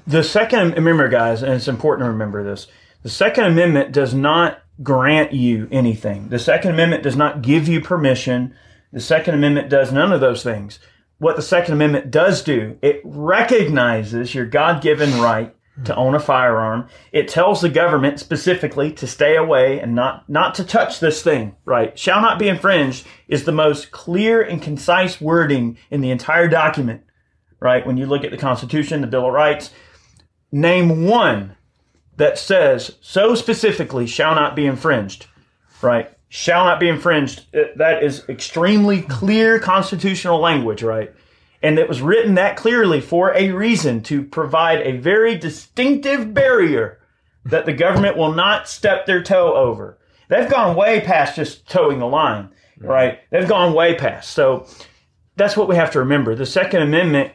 The 0.08 0.24
second, 0.24 0.74
remember, 0.74 1.08
guys, 1.10 1.44
and 1.44 1.54
it's 1.54 1.68
important 1.68 2.06
to 2.06 2.12
remember 2.12 2.44
this 2.44 2.68
the 3.04 3.10
Second 3.10 3.46
Amendment 3.46 3.92
does 3.92 4.14
not 4.14 4.62
grant 4.84 5.34
you 5.34 5.68
anything. 5.72 6.30
The 6.30 6.40
Second 6.40 6.72
Amendment 6.72 7.04
does 7.04 7.16
not 7.16 7.42
give 7.42 7.68
you 7.68 7.82
permission. 7.82 8.54
The 8.94 9.00
Second 9.00 9.36
Amendment 9.36 9.70
does 9.70 9.92
none 9.92 10.12
of 10.12 10.22
those 10.22 10.44
things. 10.44 10.80
What 11.18 11.36
the 11.36 11.42
Second 11.42 11.76
Amendment 11.76 12.12
does 12.12 12.44
do, 12.44 12.78
it 12.82 13.02
recognizes 13.04 14.36
your 14.36 14.46
God 14.46 14.82
given 14.82 15.20
right 15.20 15.56
to 15.86 15.96
own 15.96 16.14
a 16.14 16.20
firearm. 16.20 16.88
It 17.12 17.28
tells 17.28 17.62
the 17.62 17.70
government 17.70 18.20
specifically 18.20 18.92
to 18.94 19.08
stay 19.08 19.36
away 19.36 19.80
and 19.80 19.96
not, 19.96 20.30
not 20.30 20.56
to 20.56 20.64
touch 20.64 21.00
this 21.00 21.24
thing, 21.24 21.56
right? 21.66 21.98
Shall 21.98 22.22
not 22.22 22.38
be 22.40 22.50
infringed 22.50 23.06
is 23.28 23.46
the 23.46 23.52
most 23.52 23.92
clear 23.92 24.42
and 24.42 24.62
concise 24.62 25.22
wording 25.22 25.78
in 25.90 26.02
the 26.02 26.12
entire 26.12 26.48
document, 26.48 27.04
right? 27.62 27.86
When 27.86 27.96
you 27.96 28.06
look 28.08 28.26
at 28.26 28.32
the 28.32 28.38
Constitution, 28.38 29.00
the 29.00 29.08
Bill 29.08 29.28
of 29.28 29.34
Rights, 29.34 29.72
name 30.52 31.06
one 31.06 31.56
that 32.18 32.38
says 32.38 32.98
so 33.00 33.36
specifically 33.36 34.06
shall 34.06 34.36
not 34.36 34.56
be 34.56 34.66
infringed, 34.66 35.28
right? 35.82 36.12
Shall 36.28 36.66
not 36.66 36.80
be 36.80 36.90
infringed. 36.90 37.46
Uh, 37.56 37.66
that 37.78 38.04
is 38.04 38.28
extremely 38.28 39.02
clear 39.04 39.60
constitutional 39.60 40.40
language, 40.40 40.84
right? 40.84 41.14
And 41.64 41.78
it 41.78 41.88
was 41.88 42.02
written 42.02 42.36
that 42.36 42.58
clearly 42.58 43.00
for 43.00 43.34
a 43.36 43.52
reason 43.52 44.02
to 44.04 44.24
provide 44.24 44.82
a 44.82 44.98
very 44.98 45.38
distinctive 45.38 46.34
barrier 46.34 47.00
that 47.46 47.66
the 47.66 47.74
government 47.74 48.18
will 48.18 48.34
not 48.34 48.68
step 48.68 49.06
their 49.06 49.22
toe 49.22 49.56
over. 49.56 50.00
They've 50.28 50.50
gone 50.50 50.76
way 50.76 51.02
past 51.02 51.36
just 51.36 51.70
toeing 51.70 52.00
the 52.00 52.08
line, 52.08 52.50
right? 52.78 53.20
They've 53.30 53.48
gone 53.48 53.74
way 53.74 53.96
past. 53.96 54.32
So 54.32 54.66
that's 55.36 55.58
what 55.58 55.68
we 55.68 55.76
have 55.76 55.92
to 55.92 56.00
remember. 56.00 56.36
The 56.36 56.46
Second 56.46 56.82
Amendment 56.84 57.34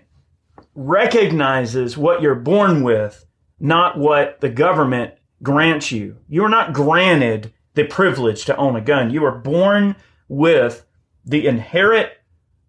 recognizes 0.76 1.96
what 1.96 2.22
you're 2.22 2.34
born 2.34 2.82
with, 2.82 3.26
not 3.58 3.98
what 3.98 4.40
the 4.40 4.50
government 4.50 5.14
grants 5.42 5.90
you. 5.90 6.18
You 6.28 6.44
are 6.44 6.50
not 6.50 6.72
granted 6.72 7.52
the 7.74 7.84
privilege 7.84 8.44
to 8.44 8.56
own 8.56 8.76
a 8.76 8.80
gun. 8.80 9.10
You 9.10 9.24
are 9.24 9.38
born 9.38 9.96
with 10.28 10.86
the 11.24 11.46
inherent 11.46 12.10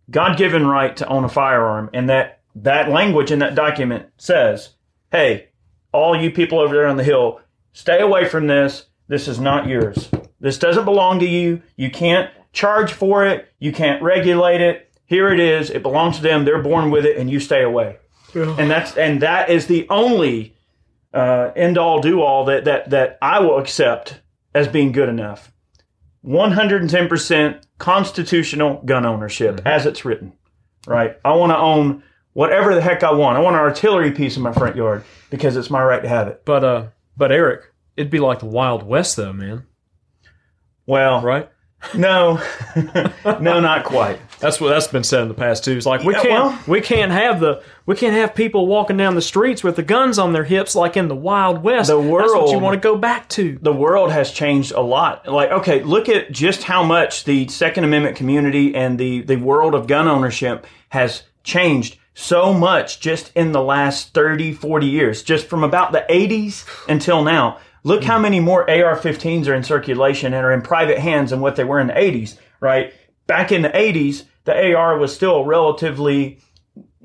God-given 0.09 0.65
right 0.65 0.95
to 0.97 1.07
own 1.07 1.25
a 1.25 1.29
firearm, 1.29 1.89
and 1.93 2.09
that 2.09 2.39
that 2.55 2.89
language 2.89 3.29
in 3.29 3.39
that 3.39 3.55
document 3.55 4.07
says, 4.17 4.69
"Hey, 5.11 5.49
all 5.91 6.15
you 6.15 6.31
people 6.31 6.59
over 6.59 6.73
there 6.73 6.87
on 6.87 6.97
the 6.97 7.03
hill, 7.03 7.41
stay 7.73 7.99
away 7.99 8.25
from 8.25 8.47
this. 8.47 8.87
This 9.07 9.27
is 9.27 9.39
not 9.39 9.67
yours. 9.67 10.09
This 10.39 10.57
doesn't 10.57 10.85
belong 10.85 11.19
to 11.19 11.27
you. 11.27 11.61
You 11.75 11.91
can't 11.91 12.29
charge 12.53 12.93
for 12.93 13.25
it. 13.25 13.47
You 13.59 13.71
can't 13.71 14.01
regulate 14.01 14.61
it. 14.61 14.86
Here 15.07 15.29
it 15.33 15.39
is. 15.39 15.69
It 15.71 15.81
belongs 15.81 16.17
to 16.17 16.21
them. 16.21 16.45
They're 16.45 16.61
born 16.61 16.91
with 16.91 17.05
it, 17.05 17.17
and 17.17 17.29
you 17.29 17.39
stay 17.39 17.63
away." 17.63 17.97
And 18.59 18.69
that's 18.69 18.95
and 18.97 19.21
that 19.21 19.49
is 19.49 19.65
the 19.67 19.87
only 19.89 20.53
uh, 21.13 21.51
end 21.55 21.77
all 21.77 21.99
do 22.01 22.21
all 22.21 22.45
that 22.45 22.65
that 22.65 22.89
that 22.91 23.17
I 23.21 23.39
will 23.39 23.57
accept 23.57 24.21
as 24.53 24.67
being 24.67 24.91
good 24.91 25.09
enough. 25.09 25.51
110% 26.25 27.61
constitutional 27.77 28.81
gun 28.85 29.05
ownership 29.05 29.61
as 29.65 29.85
it's 29.85 30.03
written, 30.03 30.33
right? 30.85 31.17
I 31.23 31.33
want 31.35 31.51
to 31.51 31.57
own 31.57 32.03
whatever 32.33 32.75
the 32.75 32.81
heck 32.81 33.03
I 33.03 33.11
want. 33.13 33.37
I 33.37 33.39
want 33.39 33.55
an 33.55 33.61
artillery 33.61 34.11
piece 34.11 34.35
in 34.35 34.43
my 34.43 34.51
front 34.51 34.75
yard 34.75 35.03
because 35.29 35.55
it's 35.55 35.69
my 35.69 35.81
right 35.83 36.01
to 36.01 36.09
have 36.09 36.27
it. 36.27 36.41
But 36.45 36.63
uh 36.63 36.87
but 37.15 37.31
Eric, 37.31 37.71
it'd 37.95 38.11
be 38.11 38.19
like 38.19 38.39
the 38.39 38.45
Wild 38.45 38.83
West 38.83 39.15
though, 39.15 39.33
man. 39.33 39.65
Well, 40.85 41.21
Right? 41.21 41.49
No, 41.95 42.41
no, 43.39 43.59
not 43.59 43.83
quite. 43.85 44.19
That's 44.39 44.59
what 44.61 44.69
that's 44.69 44.87
been 44.87 45.03
said 45.03 45.21
in 45.21 45.27
the 45.29 45.33
past 45.33 45.63
too. 45.63 45.71
It's 45.77 45.85
like 45.85 46.03
we 46.03 46.13
Yeah, 46.13 46.21
can't 46.21 46.43
well- 46.45 46.59
we 46.67 46.81
can't 46.81 47.11
have 47.11 47.39
the 47.39 47.63
we 47.85 47.95
can't 47.95 48.13
have 48.13 48.35
people 48.35 48.67
walking 48.67 48.97
down 48.97 49.15
the 49.15 49.21
streets 49.21 49.63
with 49.63 49.75
the 49.75 49.83
guns 49.83 50.19
on 50.19 50.33
their 50.33 50.43
hips 50.43 50.75
like 50.75 50.97
in 50.97 51.07
the 51.07 51.15
Wild 51.15 51.63
West. 51.63 51.89
The 51.89 51.97
That's 51.97 52.33
what 52.33 52.51
you 52.51 52.59
want 52.59 52.73
to 52.75 52.79
go 52.79 52.97
back 52.97 53.29
to. 53.29 53.57
the 53.61 53.73
world 53.73 54.11
has 54.11 54.31
changed 54.31 54.71
a 54.73 54.81
lot. 54.81 55.27
Like, 55.27 55.49
okay, 55.51 55.81
look 55.83 56.09
at 56.09 56.31
just 56.31 56.63
how 56.63 56.83
much 56.83 57.23
the 57.23 57.47
Second 57.47 57.83
Amendment 57.85 58.15
community 58.17 58.75
and 58.75 58.99
the, 58.99 59.21
the 59.21 59.37
world 59.37 59.73
of 59.73 59.87
gun 59.87 60.07
ownership 60.07 60.67
has 60.89 61.23
changed 61.43 61.97
so 62.13 62.53
much 62.53 62.99
just 62.99 63.31
in 63.35 63.51
the 63.51 63.61
last 63.61 64.13
30, 64.13 64.51
40 64.53 64.87
years, 64.87 65.21
just 65.23 65.45
from 65.47 65.63
about 65.63 65.91
the 65.91 66.03
80s 66.09 66.65
until 66.89 67.23
now. 67.23 67.59
Look 67.87 68.03
how 68.03 68.17
hmm. 68.17 68.23
many 68.23 68.39
more 68.39 68.69
AR 68.69 68.97
15s 68.97 69.47
are 69.47 69.53
in 69.53 69.63
circulation 69.63 70.33
and 70.33 70.45
are 70.45 70.51
in 70.51 70.61
private 70.61 70.99
hands 70.99 71.31
than 71.31 71.39
what 71.39 71.55
they 71.55 71.63
were 71.63 71.79
in 71.79 71.87
the 71.87 71.93
80s, 71.93 72.37
right? 72.59 72.93
Back 73.27 73.51
in 73.51 73.61
the 73.61 73.69
80s, 73.69 74.25
the 74.43 74.75
AR 74.75 74.97
was 74.97 75.15
still 75.15 75.45
relatively 75.45 76.39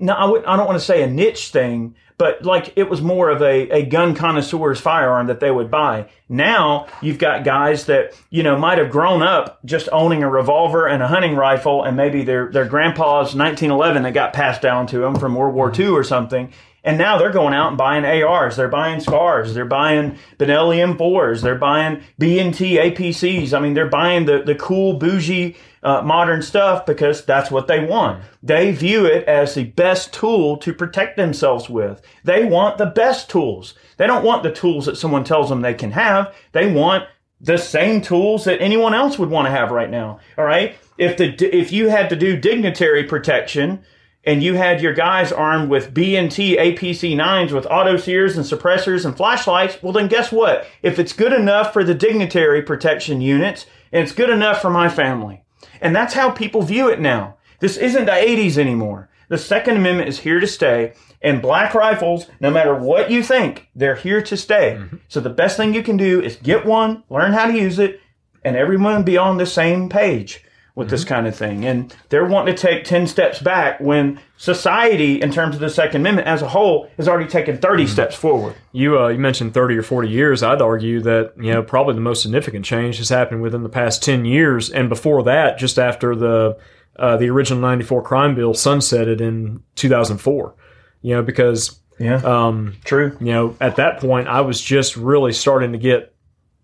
no, 0.02 0.14
I, 0.14 0.56
don't 0.56 0.66
want 0.66 0.78
to 0.78 0.84
say 0.84 1.02
a 1.02 1.06
niche 1.06 1.50
thing, 1.50 1.94
but 2.18 2.44
like 2.44 2.72
it 2.76 2.90
was 2.90 3.00
more 3.00 3.30
of 3.30 3.40
a, 3.40 3.70
a 3.70 3.86
gun 3.86 4.16
connoisseur's 4.16 4.80
firearm 4.80 5.28
that 5.28 5.38
they 5.38 5.50
would 5.50 5.70
buy. 5.70 6.08
Now 6.28 6.88
you've 7.00 7.18
got 7.18 7.44
guys 7.44 7.86
that, 7.86 8.12
you 8.28 8.42
know, 8.42 8.58
might 8.58 8.78
have 8.78 8.90
grown 8.90 9.22
up 9.22 9.60
just 9.64 9.88
owning 9.92 10.24
a 10.24 10.30
revolver 10.30 10.88
and 10.88 11.04
a 11.04 11.08
hunting 11.08 11.36
rifle 11.36 11.84
and 11.84 11.96
maybe 11.96 12.24
their, 12.24 12.50
their 12.50 12.64
grandpa's 12.64 13.34
1911 13.36 14.02
that 14.02 14.12
got 14.12 14.32
passed 14.32 14.60
down 14.60 14.88
to 14.88 14.98
them 14.98 15.14
from 15.14 15.36
World 15.36 15.54
War 15.54 15.72
II 15.72 15.88
or 15.88 16.02
something. 16.02 16.52
And 16.84 16.98
now 16.98 17.16
they're 17.16 17.30
going 17.30 17.54
out 17.54 17.68
and 17.68 17.78
buying 17.78 18.04
ARs. 18.04 18.56
They're 18.56 18.68
buying 18.68 19.00
SCARs. 19.00 19.54
They're 19.54 19.64
buying 19.64 20.18
Benelli 20.38 20.96
M4s. 20.96 21.40
They're 21.40 21.54
buying 21.54 22.02
B&T 22.18 22.76
APCs. 22.76 23.52
I 23.52 23.60
mean, 23.60 23.74
they're 23.74 23.86
buying 23.88 24.26
the, 24.26 24.42
the 24.42 24.56
cool, 24.56 24.94
bougie, 24.94 25.56
uh, 25.82 26.02
modern 26.02 26.42
stuff 26.42 26.86
because 26.86 27.24
that's 27.24 27.50
what 27.50 27.66
they 27.66 27.84
want. 27.84 28.24
They 28.42 28.72
view 28.72 29.06
it 29.06 29.24
as 29.28 29.54
the 29.54 29.64
best 29.64 30.12
tool 30.12 30.56
to 30.58 30.72
protect 30.72 31.16
themselves 31.16 31.68
with. 31.68 32.02
They 32.24 32.44
want 32.44 32.78
the 32.78 32.86
best 32.86 33.30
tools. 33.30 33.74
They 33.96 34.06
don't 34.06 34.24
want 34.24 34.42
the 34.42 34.52
tools 34.52 34.86
that 34.86 34.96
someone 34.96 35.24
tells 35.24 35.48
them 35.48 35.60
they 35.60 35.74
can 35.74 35.92
have. 35.92 36.34
They 36.52 36.72
want 36.72 37.04
the 37.40 37.58
same 37.58 38.00
tools 38.00 38.44
that 38.44 38.60
anyone 38.60 38.94
else 38.94 39.18
would 39.18 39.30
want 39.30 39.46
to 39.46 39.50
have 39.50 39.70
right 39.70 39.90
now. 39.90 40.20
All 40.38 40.44
right. 40.44 40.76
If 40.98 41.16
the, 41.16 41.34
if 41.56 41.72
you 41.72 41.88
had 41.88 42.10
to 42.10 42.16
do 42.16 42.36
dignitary 42.36 43.04
protection, 43.04 43.84
and 44.24 44.42
you 44.42 44.54
had 44.54 44.80
your 44.80 44.92
guys 44.92 45.32
armed 45.32 45.68
with 45.68 45.92
B&T 45.92 46.56
APC 46.56 47.16
9s 47.16 47.52
with 47.52 47.66
auto 47.66 47.96
sears 47.96 48.36
and 48.36 48.46
suppressors 48.46 49.04
and 49.04 49.16
flashlights, 49.16 49.82
well 49.82 49.92
then 49.92 50.08
guess 50.08 50.30
what? 50.30 50.66
If 50.82 50.98
it's 50.98 51.12
good 51.12 51.32
enough 51.32 51.72
for 51.72 51.82
the 51.82 51.94
dignitary 51.94 52.62
protection 52.62 53.20
units, 53.20 53.66
and 53.90 54.02
it's 54.02 54.12
good 54.12 54.30
enough 54.30 54.62
for 54.62 54.70
my 54.70 54.88
family. 54.88 55.42
And 55.80 55.94
that's 55.94 56.14
how 56.14 56.30
people 56.30 56.62
view 56.62 56.88
it 56.88 57.00
now. 57.00 57.36
This 57.58 57.76
isn't 57.76 58.06
the 58.06 58.12
80s 58.12 58.56
anymore. 58.56 59.08
The 59.28 59.38
Second 59.38 59.76
Amendment 59.76 60.08
is 60.08 60.20
here 60.20 60.40
to 60.40 60.46
stay, 60.46 60.94
and 61.20 61.40
black 61.40 61.74
rifles, 61.74 62.26
no 62.40 62.50
matter 62.50 62.74
what 62.74 63.10
you 63.10 63.22
think, 63.22 63.68
they're 63.74 63.94
here 63.94 64.20
to 64.22 64.36
stay. 64.36 64.76
Mm-hmm. 64.78 64.96
So 65.08 65.20
the 65.20 65.30
best 65.30 65.56
thing 65.56 65.72
you 65.72 65.82
can 65.82 65.96
do 65.96 66.20
is 66.20 66.36
get 66.36 66.66
one, 66.66 67.02
learn 67.08 67.32
how 67.32 67.46
to 67.46 67.56
use 67.56 67.78
it, 67.78 68.00
and 68.44 68.56
everyone 68.56 69.04
be 69.04 69.16
on 69.16 69.36
the 69.36 69.46
same 69.46 69.88
page 69.88 70.44
with 70.74 70.86
mm-hmm. 70.86 70.92
this 70.92 71.04
kind 71.04 71.26
of 71.26 71.36
thing. 71.36 71.64
And 71.64 71.94
they're 72.08 72.26
wanting 72.26 72.54
to 72.54 72.60
take 72.60 72.84
10 72.84 73.06
steps 73.06 73.40
back 73.40 73.80
when 73.80 74.20
society, 74.36 75.20
in 75.20 75.30
terms 75.30 75.54
of 75.54 75.60
the 75.60 75.70
Second 75.70 76.00
Amendment 76.00 76.28
as 76.28 76.42
a 76.42 76.48
whole, 76.48 76.88
has 76.96 77.08
already 77.08 77.28
taken 77.28 77.58
30 77.58 77.84
mm-hmm. 77.84 77.92
steps 77.92 78.14
forward. 78.14 78.54
You, 78.72 78.98
uh, 78.98 79.08
you 79.08 79.18
mentioned 79.18 79.54
30 79.54 79.76
or 79.76 79.82
40 79.82 80.08
years. 80.08 80.42
I'd 80.42 80.62
argue 80.62 81.00
that, 81.02 81.34
you 81.36 81.52
know, 81.52 81.62
probably 81.62 81.94
the 81.94 82.00
most 82.00 82.22
significant 82.22 82.64
change 82.64 82.98
has 82.98 83.08
happened 83.08 83.42
within 83.42 83.62
the 83.62 83.68
past 83.68 84.02
10 84.02 84.24
years. 84.24 84.70
And 84.70 84.88
before 84.88 85.22
that, 85.24 85.58
just 85.58 85.78
after 85.78 86.16
the, 86.16 86.58
uh, 86.98 87.16
the 87.16 87.28
original 87.30 87.60
94 87.60 88.02
crime 88.02 88.34
bill 88.34 88.52
sunsetted 88.52 89.20
in 89.20 89.62
2004, 89.74 90.54
you 91.02 91.14
know, 91.14 91.22
because 91.22 91.78
yeah. 91.98 92.16
Um, 92.16 92.74
True. 92.84 93.16
You 93.20 93.32
know, 93.32 93.56
at 93.60 93.76
that 93.76 94.00
point, 94.00 94.26
I 94.26 94.40
was 94.40 94.60
just 94.60 94.96
really 94.96 95.32
starting 95.32 95.72
to 95.72 95.78
get 95.78 96.14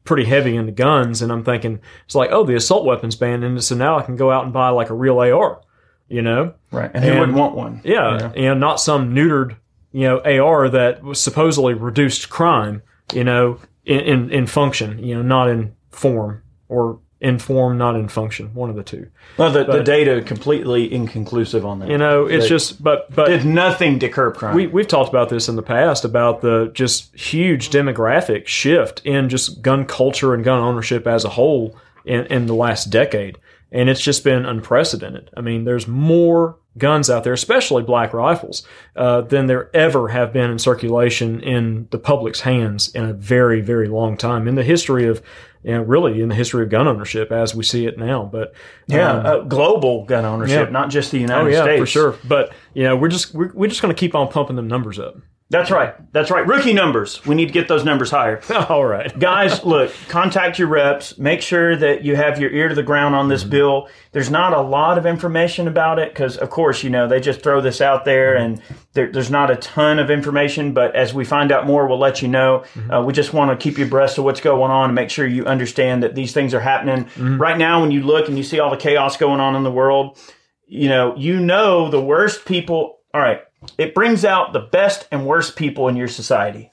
pretty 0.08 0.24
heavy 0.24 0.56
into 0.56 0.72
guns, 0.72 1.20
and 1.20 1.30
I'm 1.30 1.44
thinking 1.44 1.80
it's 2.06 2.14
like, 2.14 2.30
oh, 2.32 2.42
the 2.42 2.56
assault 2.56 2.86
weapons 2.86 3.14
ban, 3.14 3.42
and 3.42 3.62
so 3.62 3.76
now 3.76 3.98
I 3.98 4.02
can 4.02 4.16
go 4.16 4.30
out 4.30 4.44
and 4.44 4.54
buy 4.54 4.70
like 4.70 4.88
a 4.88 4.94
real 4.94 5.20
AR, 5.20 5.60
you 6.08 6.22
know? 6.22 6.54
Right, 6.72 6.90
and, 6.94 7.04
and 7.04 7.12
who 7.12 7.20
wouldn't 7.20 7.36
want 7.36 7.54
one? 7.54 7.82
Yeah, 7.84 8.32
you 8.34 8.46
know? 8.46 8.54
know, 8.54 8.54
not 8.54 8.80
some 8.80 9.14
neutered, 9.14 9.56
you 9.92 10.08
know, 10.08 10.20
AR 10.20 10.70
that 10.70 11.02
was 11.02 11.20
supposedly 11.20 11.74
reduced 11.74 12.30
crime, 12.30 12.80
you 13.12 13.22
know, 13.22 13.60
in, 13.84 14.00
in, 14.00 14.30
in 14.30 14.46
function, 14.46 14.98
you 14.98 15.14
know, 15.14 15.22
not 15.22 15.50
in 15.50 15.74
form 15.90 16.42
or 16.70 17.00
in 17.20 17.38
form, 17.38 17.76
not 17.76 17.96
in 17.96 18.08
function. 18.08 18.54
One 18.54 18.70
of 18.70 18.76
the 18.76 18.82
two. 18.82 19.08
Well, 19.36 19.50
the, 19.50 19.64
but, 19.64 19.78
the 19.78 19.82
data 19.82 20.22
completely 20.22 20.92
inconclusive 20.92 21.66
on 21.66 21.80
that. 21.80 21.88
You 21.88 21.98
know, 21.98 22.26
it's 22.26 22.44
they 22.44 22.48
just 22.48 22.82
but 22.82 23.12
but 23.14 23.26
did 23.26 23.44
nothing 23.44 23.98
to 24.00 24.08
curb 24.08 24.36
crime. 24.36 24.54
We 24.54 24.68
we've 24.68 24.86
talked 24.86 25.08
about 25.08 25.28
this 25.28 25.48
in 25.48 25.56
the 25.56 25.62
past 25.62 26.04
about 26.04 26.42
the 26.42 26.70
just 26.74 27.14
huge 27.16 27.70
demographic 27.70 28.46
shift 28.46 29.02
in 29.04 29.28
just 29.28 29.62
gun 29.62 29.84
culture 29.84 30.32
and 30.32 30.44
gun 30.44 30.60
ownership 30.60 31.06
as 31.06 31.24
a 31.24 31.30
whole 31.30 31.76
in, 32.04 32.26
in 32.26 32.46
the 32.46 32.54
last 32.54 32.86
decade, 32.86 33.38
and 33.72 33.88
it's 33.88 34.00
just 34.00 34.22
been 34.22 34.46
unprecedented. 34.46 35.30
I 35.36 35.40
mean, 35.40 35.64
there's 35.64 35.88
more 35.88 36.56
guns 36.78 37.10
out 37.10 37.24
there, 37.24 37.32
especially 37.32 37.82
black 37.82 38.12
rifles, 38.14 38.66
uh, 38.94 39.22
than 39.22 39.46
there 39.46 39.74
ever 39.74 40.08
have 40.08 40.32
been 40.32 40.50
in 40.50 40.58
circulation 40.58 41.40
in 41.40 41.88
the 41.90 41.98
public's 41.98 42.40
hands 42.40 42.94
in 42.94 43.04
a 43.04 43.12
very, 43.12 43.60
very 43.60 43.88
long 43.88 44.16
time 44.16 44.46
in 44.46 44.54
the 44.54 44.62
history 44.62 45.06
of 45.06 45.20
you 45.62 45.72
know, 45.72 45.82
really 45.82 46.20
in 46.20 46.28
the 46.28 46.34
history 46.34 46.62
of 46.62 46.70
gun 46.70 46.86
ownership 46.86 47.32
as 47.32 47.54
we 47.54 47.64
see 47.64 47.86
it 47.86 47.98
now. 47.98 48.24
But 48.24 48.54
yeah, 48.86 49.10
um, 49.10 49.26
uh, 49.26 49.38
global 49.40 50.04
gun 50.04 50.24
ownership, 50.24 50.68
yeah. 50.68 50.72
not 50.72 50.90
just 50.90 51.10
the 51.10 51.18
United 51.18 51.46
oh, 51.46 51.48
yeah, 51.48 51.62
States, 51.62 51.80
for 51.80 51.86
sure. 51.86 52.16
But 52.24 52.52
you 52.74 52.84
know, 52.84 52.96
we're 52.96 53.08
just 53.08 53.34
we're, 53.34 53.52
we're 53.52 53.68
just 53.68 53.82
going 53.82 53.94
to 53.94 53.98
keep 53.98 54.14
on 54.14 54.28
pumping 54.28 54.56
them 54.56 54.68
numbers 54.68 54.98
up. 54.98 55.16
That's 55.50 55.70
right. 55.70 55.94
That's 56.12 56.30
right. 56.30 56.46
Rookie 56.46 56.74
numbers. 56.74 57.24
We 57.24 57.34
need 57.34 57.46
to 57.46 57.54
get 57.54 57.68
those 57.68 57.82
numbers 57.82 58.10
higher. 58.10 58.42
All 58.68 58.84
right. 58.84 59.18
Guys, 59.18 59.64
look, 59.64 59.90
contact 60.08 60.58
your 60.58 60.68
reps. 60.68 61.16
Make 61.16 61.40
sure 61.40 61.74
that 61.74 62.04
you 62.04 62.16
have 62.16 62.38
your 62.38 62.50
ear 62.50 62.68
to 62.68 62.74
the 62.74 62.82
ground 62.82 63.14
on 63.14 63.28
this 63.28 63.42
mm-hmm. 63.42 63.50
bill. 63.50 63.88
There's 64.12 64.30
not 64.30 64.52
a 64.52 64.60
lot 64.60 64.98
of 64.98 65.06
information 65.06 65.66
about 65.66 65.98
it 65.98 66.12
because, 66.12 66.36
of 66.36 66.50
course, 66.50 66.82
you 66.82 66.90
know, 66.90 67.08
they 67.08 67.18
just 67.18 67.40
throw 67.42 67.62
this 67.62 67.80
out 67.80 68.04
there 68.04 68.36
and 68.36 68.60
there, 68.92 69.10
there's 69.10 69.30
not 69.30 69.50
a 69.50 69.56
ton 69.56 69.98
of 69.98 70.10
information. 70.10 70.74
But 70.74 70.94
as 70.94 71.14
we 71.14 71.24
find 71.24 71.50
out 71.50 71.66
more, 71.66 71.88
we'll 71.88 71.98
let 71.98 72.20
you 72.20 72.28
know. 72.28 72.64
Mm-hmm. 72.74 72.90
Uh, 72.90 73.04
we 73.04 73.14
just 73.14 73.32
want 73.32 73.50
to 73.50 73.56
keep 73.56 73.78
you 73.78 73.86
abreast 73.86 74.18
of 74.18 74.24
what's 74.24 74.42
going 74.42 74.70
on 74.70 74.90
and 74.90 74.94
make 74.94 75.08
sure 75.08 75.26
you 75.26 75.46
understand 75.46 76.02
that 76.02 76.14
these 76.14 76.34
things 76.34 76.52
are 76.52 76.60
happening. 76.60 77.06
Mm-hmm. 77.06 77.40
Right 77.40 77.56
now, 77.56 77.80
when 77.80 77.90
you 77.90 78.02
look 78.02 78.28
and 78.28 78.36
you 78.36 78.44
see 78.44 78.60
all 78.60 78.70
the 78.70 78.76
chaos 78.76 79.16
going 79.16 79.40
on 79.40 79.56
in 79.56 79.62
the 79.62 79.72
world, 79.72 80.18
you 80.66 80.90
know, 80.90 81.16
you 81.16 81.40
know 81.40 81.90
the 81.90 82.02
worst 82.02 82.44
people. 82.44 82.96
All 83.14 83.22
right 83.22 83.40
it 83.76 83.94
brings 83.94 84.24
out 84.24 84.52
the 84.52 84.60
best 84.60 85.08
and 85.10 85.26
worst 85.26 85.56
people 85.56 85.88
in 85.88 85.96
your 85.96 86.08
society. 86.08 86.70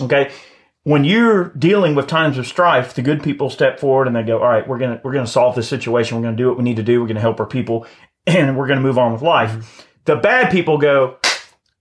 Okay? 0.00 0.32
When 0.82 1.04
you're 1.04 1.50
dealing 1.50 1.94
with 1.94 2.06
times 2.06 2.38
of 2.38 2.46
strife, 2.46 2.94
the 2.94 3.02
good 3.02 3.22
people 3.22 3.50
step 3.50 3.78
forward 3.78 4.06
and 4.06 4.16
they 4.16 4.22
go, 4.22 4.38
"All 4.38 4.48
right, 4.48 4.66
we're 4.66 4.78
going 4.78 4.96
to 4.96 5.00
we're 5.04 5.12
going 5.12 5.26
to 5.26 5.30
solve 5.30 5.54
this 5.54 5.68
situation. 5.68 6.16
We're 6.16 6.22
going 6.22 6.36
to 6.36 6.42
do 6.42 6.48
what 6.48 6.56
we 6.56 6.64
need 6.64 6.76
to 6.76 6.82
do. 6.82 7.00
We're 7.00 7.06
going 7.06 7.16
to 7.16 7.20
help 7.20 7.38
our 7.38 7.46
people 7.46 7.86
and 8.26 8.56
we're 8.56 8.66
going 8.66 8.78
to 8.78 8.82
move 8.82 8.98
on 8.98 9.12
with 9.12 9.22
life." 9.22 9.86
The 10.06 10.16
bad 10.16 10.50
people 10.50 10.78
go, 10.78 11.18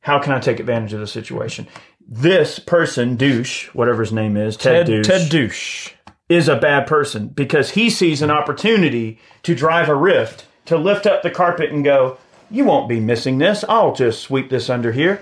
"How 0.02 0.20
can 0.20 0.34
I 0.34 0.40
take 0.40 0.60
advantage 0.60 0.92
of 0.94 1.00
the 1.00 1.08
situation?" 1.08 1.68
This 2.06 2.60
person, 2.60 3.16
douche, 3.16 3.68
whatever 3.74 4.02
his 4.02 4.12
name 4.12 4.36
is, 4.36 4.58
Ted, 4.58 4.88
Ted 4.88 5.04
Douche, 5.04 5.08
Ted 5.08 5.30
Douche, 5.30 5.92
is 6.28 6.50
a 6.50 6.56
bad 6.58 6.88
person 6.88 7.28
because 7.28 7.72
he 7.72 7.90
sees 7.90 8.22
an 8.22 8.32
opportunity 8.32 9.20
to 9.44 9.56
drive 9.56 9.88
a 9.88 9.96
rift, 9.96 10.46
to 10.66 10.78
lift 10.78 11.06
up 11.06 11.22
the 11.22 11.30
carpet 11.30 11.72
and 11.72 11.84
go, 11.84 12.18
you 12.50 12.66
won't 12.66 12.90
be 12.90 13.00
missing 13.00 13.38
this. 13.38 13.64
I'll 13.68 13.94
just 13.94 14.22
sweep 14.22 14.50
this 14.50 14.70
under 14.70 14.92
here. 14.92 15.22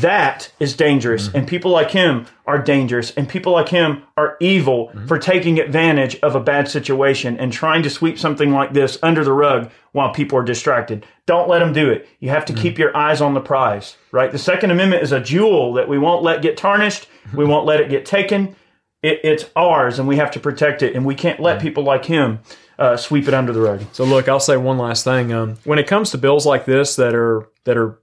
That 0.00 0.50
is 0.58 0.74
dangerous. 0.74 1.28
Mm-hmm. 1.28 1.36
And 1.36 1.48
people 1.48 1.70
like 1.70 1.90
him 1.90 2.26
are 2.46 2.58
dangerous. 2.58 3.10
And 3.10 3.28
people 3.28 3.52
like 3.52 3.68
him 3.68 4.04
are 4.16 4.36
evil 4.40 4.88
mm-hmm. 4.88 5.06
for 5.06 5.18
taking 5.18 5.58
advantage 5.58 6.16
of 6.20 6.34
a 6.34 6.40
bad 6.40 6.68
situation 6.68 7.36
and 7.38 7.52
trying 7.52 7.82
to 7.82 7.90
sweep 7.90 8.18
something 8.18 8.52
like 8.52 8.72
this 8.72 8.98
under 9.02 9.22
the 9.24 9.32
rug 9.32 9.70
while 9.92 10.12
people 10.12 10.38
are 10.38 10.44
distracted. 10.44 11.04
Don't 11.26 11.48
let 11.48 11.58
them 11.58 11.72
do 11.72 11.90
it. 11.90 12.08
You 12.20 12.30
have 12.30 12.44
to 12.46 12.52
mm-hmm. 12.52 12.62
keep 12.62 12.78
your 12.78 12.96
eyes 12.96 13.20
on 13.20 13.34
the 13.34 13.40
prize, 13.40 13.96
right? 14.12 14.32
The 14.32 14.38
Second 14.38 14.70
Amendment 14.70 15.02
is 15.02 15.12
a 15.12 15.20
jewel 15.20 15.74
that 15.74 15.88
we 15.88 15.98
won't 15.98 16.22
let 16.22 16.42
get 16.42 16.56
tarnished. 16.56 17.08
Mm-hmm. 17.26 17.36
We 17.36 17.44
won't 17.44 17.66
let 17.66 17.80
it 17.80 17.90
get 17.90 18.06
taken. 18.06 18.56
It, 19.02 19.20
it's 19.24 19.44
ours 19.56 19.98
and 19.98 20.08
we 20.08 20.16
have 20.16 20.30
to 20.30 20.40
protect 20.40 20.82
it. 20.82 20.94
And 20.94 21.04
we 21.04 21.14
can't 21.14 21.40
let 21.40 21.60
people 21.60 21.82
like 21.82 22.04
him 22.06 22.38
uh, 22.82 22.96
sweep 22.96 23.28
it 23.28 23.34
under 23.34 23.52
the 23.52 23.60
rug. 23.60 23.84
So 23.92 24.02
look, 24.02 24.28
I'll 24.28 24.40
say 24.40 24.56
one 24.56 24.76
last 24.76 25.04
thing. 25.04 25.32
Um, 25.32 25.56
when 25.62 25.78
it 25.78 25.86
comes 25.86 26.10
to 26.10 26.18
bills 26.18 26.44
like 26.44 26.64
this 26.64 26.96
that 26.96 27.14
are 27.14 27.48
that 27.62 27.76
are 27.76 28.00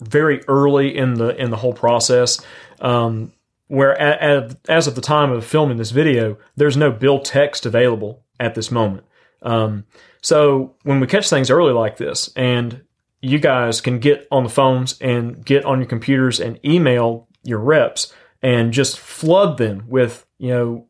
very 0.00 0.42
early 0.48 0.96
in 0.96 1.14
the 1.14 1.40
in 1.40 1.50
the 1.50 1.56
whole 1.56 1.72
process, 1.72 2.40
um, 2.80 3.32
where 3.68 3.96
at, 3.96 4.20
at, 4.20 4.56
as 4.68 4.88
of 4.88 4.96
the 4.96 5.00
time 5.00 5.30
of 5.30 5.44
filming 5.44 5.76
this 5.76 5.92
video, 5.92 6.38
there's 6.56 6.76
no 6.76 6.90
bill 6.90 7.20
text 7.20 7.66
available 7.66 8.24
at 8.40 8.56
this 8.56 8.72
moment. 8.72 9.06
Um, 9.42 9.84
so 10.22 10.74
when 10.82 10.98
we 10.98 11.06
catch 11.06 11.30
things 11.30 11.48
early 11.48 11.72
like 11.72 11.96
this, 11.96 12.28
and 12.34 12.82
you 13.20 13.38
guys 13.38 13.80
can 13.80 14.00
get 14.00 14.26
on 14.32 14.42
the 14.42 14.50
phones 14.50 14.98
and 15.00 15.44
get 15.44 15.64
on 15.64 15.78
your 15.78 15.86
computers 15.86 16.40
and 16.40 16.58
email 16.64 17.28
your 17.44 17.60
reps 17.60 18.12
and 18.42 18.72
just 18.72 18.98
flood 18.98 19.56
them 19.56 19.84
with 19.86 20.26
you 20.38 20.48
know 20.48 20.86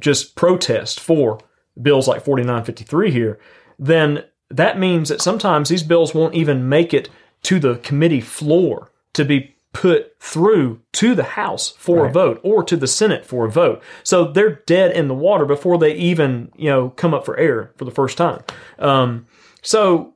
just 0.00 0.34
protest 0.34 0.98
for 0.98 1.38
bills 1.80 2.08
like 2.08 2.24
4953 2.24 3.10
here, 3.10 3.38
then 3.78 4.24
that 4.50 4.78
means 4.78 5.08
that 5.08 5.22
sometimes 5.22 5.68
these 5.68 5.82
bills 5.82 6.14
won't 6.14 6.34
even 6.34 6.68
make 6.68 6.92
it 6.92 7.08
to 7.42 7.58
the 7.58 7.76
committee 7.76 8.20
floor 8.20 8.92
to 9.14 9.24
be 9.24 9.56
put 9.72 10.14
through 10.20 10.80
to 10.92 11.14
the 11.14 11.22
House 11.22 11.70
for 11.70 12.02
right. 12.02 12.10
a 12.10 12.12
vote 12.12 12.40
or 12.42 12.62
to 12.62 12.76
the 12.76 12.86
Senate 12.86 13.24
for 13.24 13.46
a 13.46 13.50
vote. 13.50 13.82
So 14.02 14.30
they're 14.30 14.62
dead 14.66 14.94
in 14.94 15.08
the 15.08 15.14
water 15.14 15.46
before 15.46 15.78
they 15.78 15.94
even, 15.94 16.52
you 16.56 16.68
know, 16.68 16.90
come 16.90 17.14
up 17.14 17.24
for 17.24 17.36
air 17.38 17.72
for 17.76 17.84
the 17.84 17.90
first 17.90 18.18
time. 18.18 18.44
Um, 18.78 19.26
so 19.62 20.14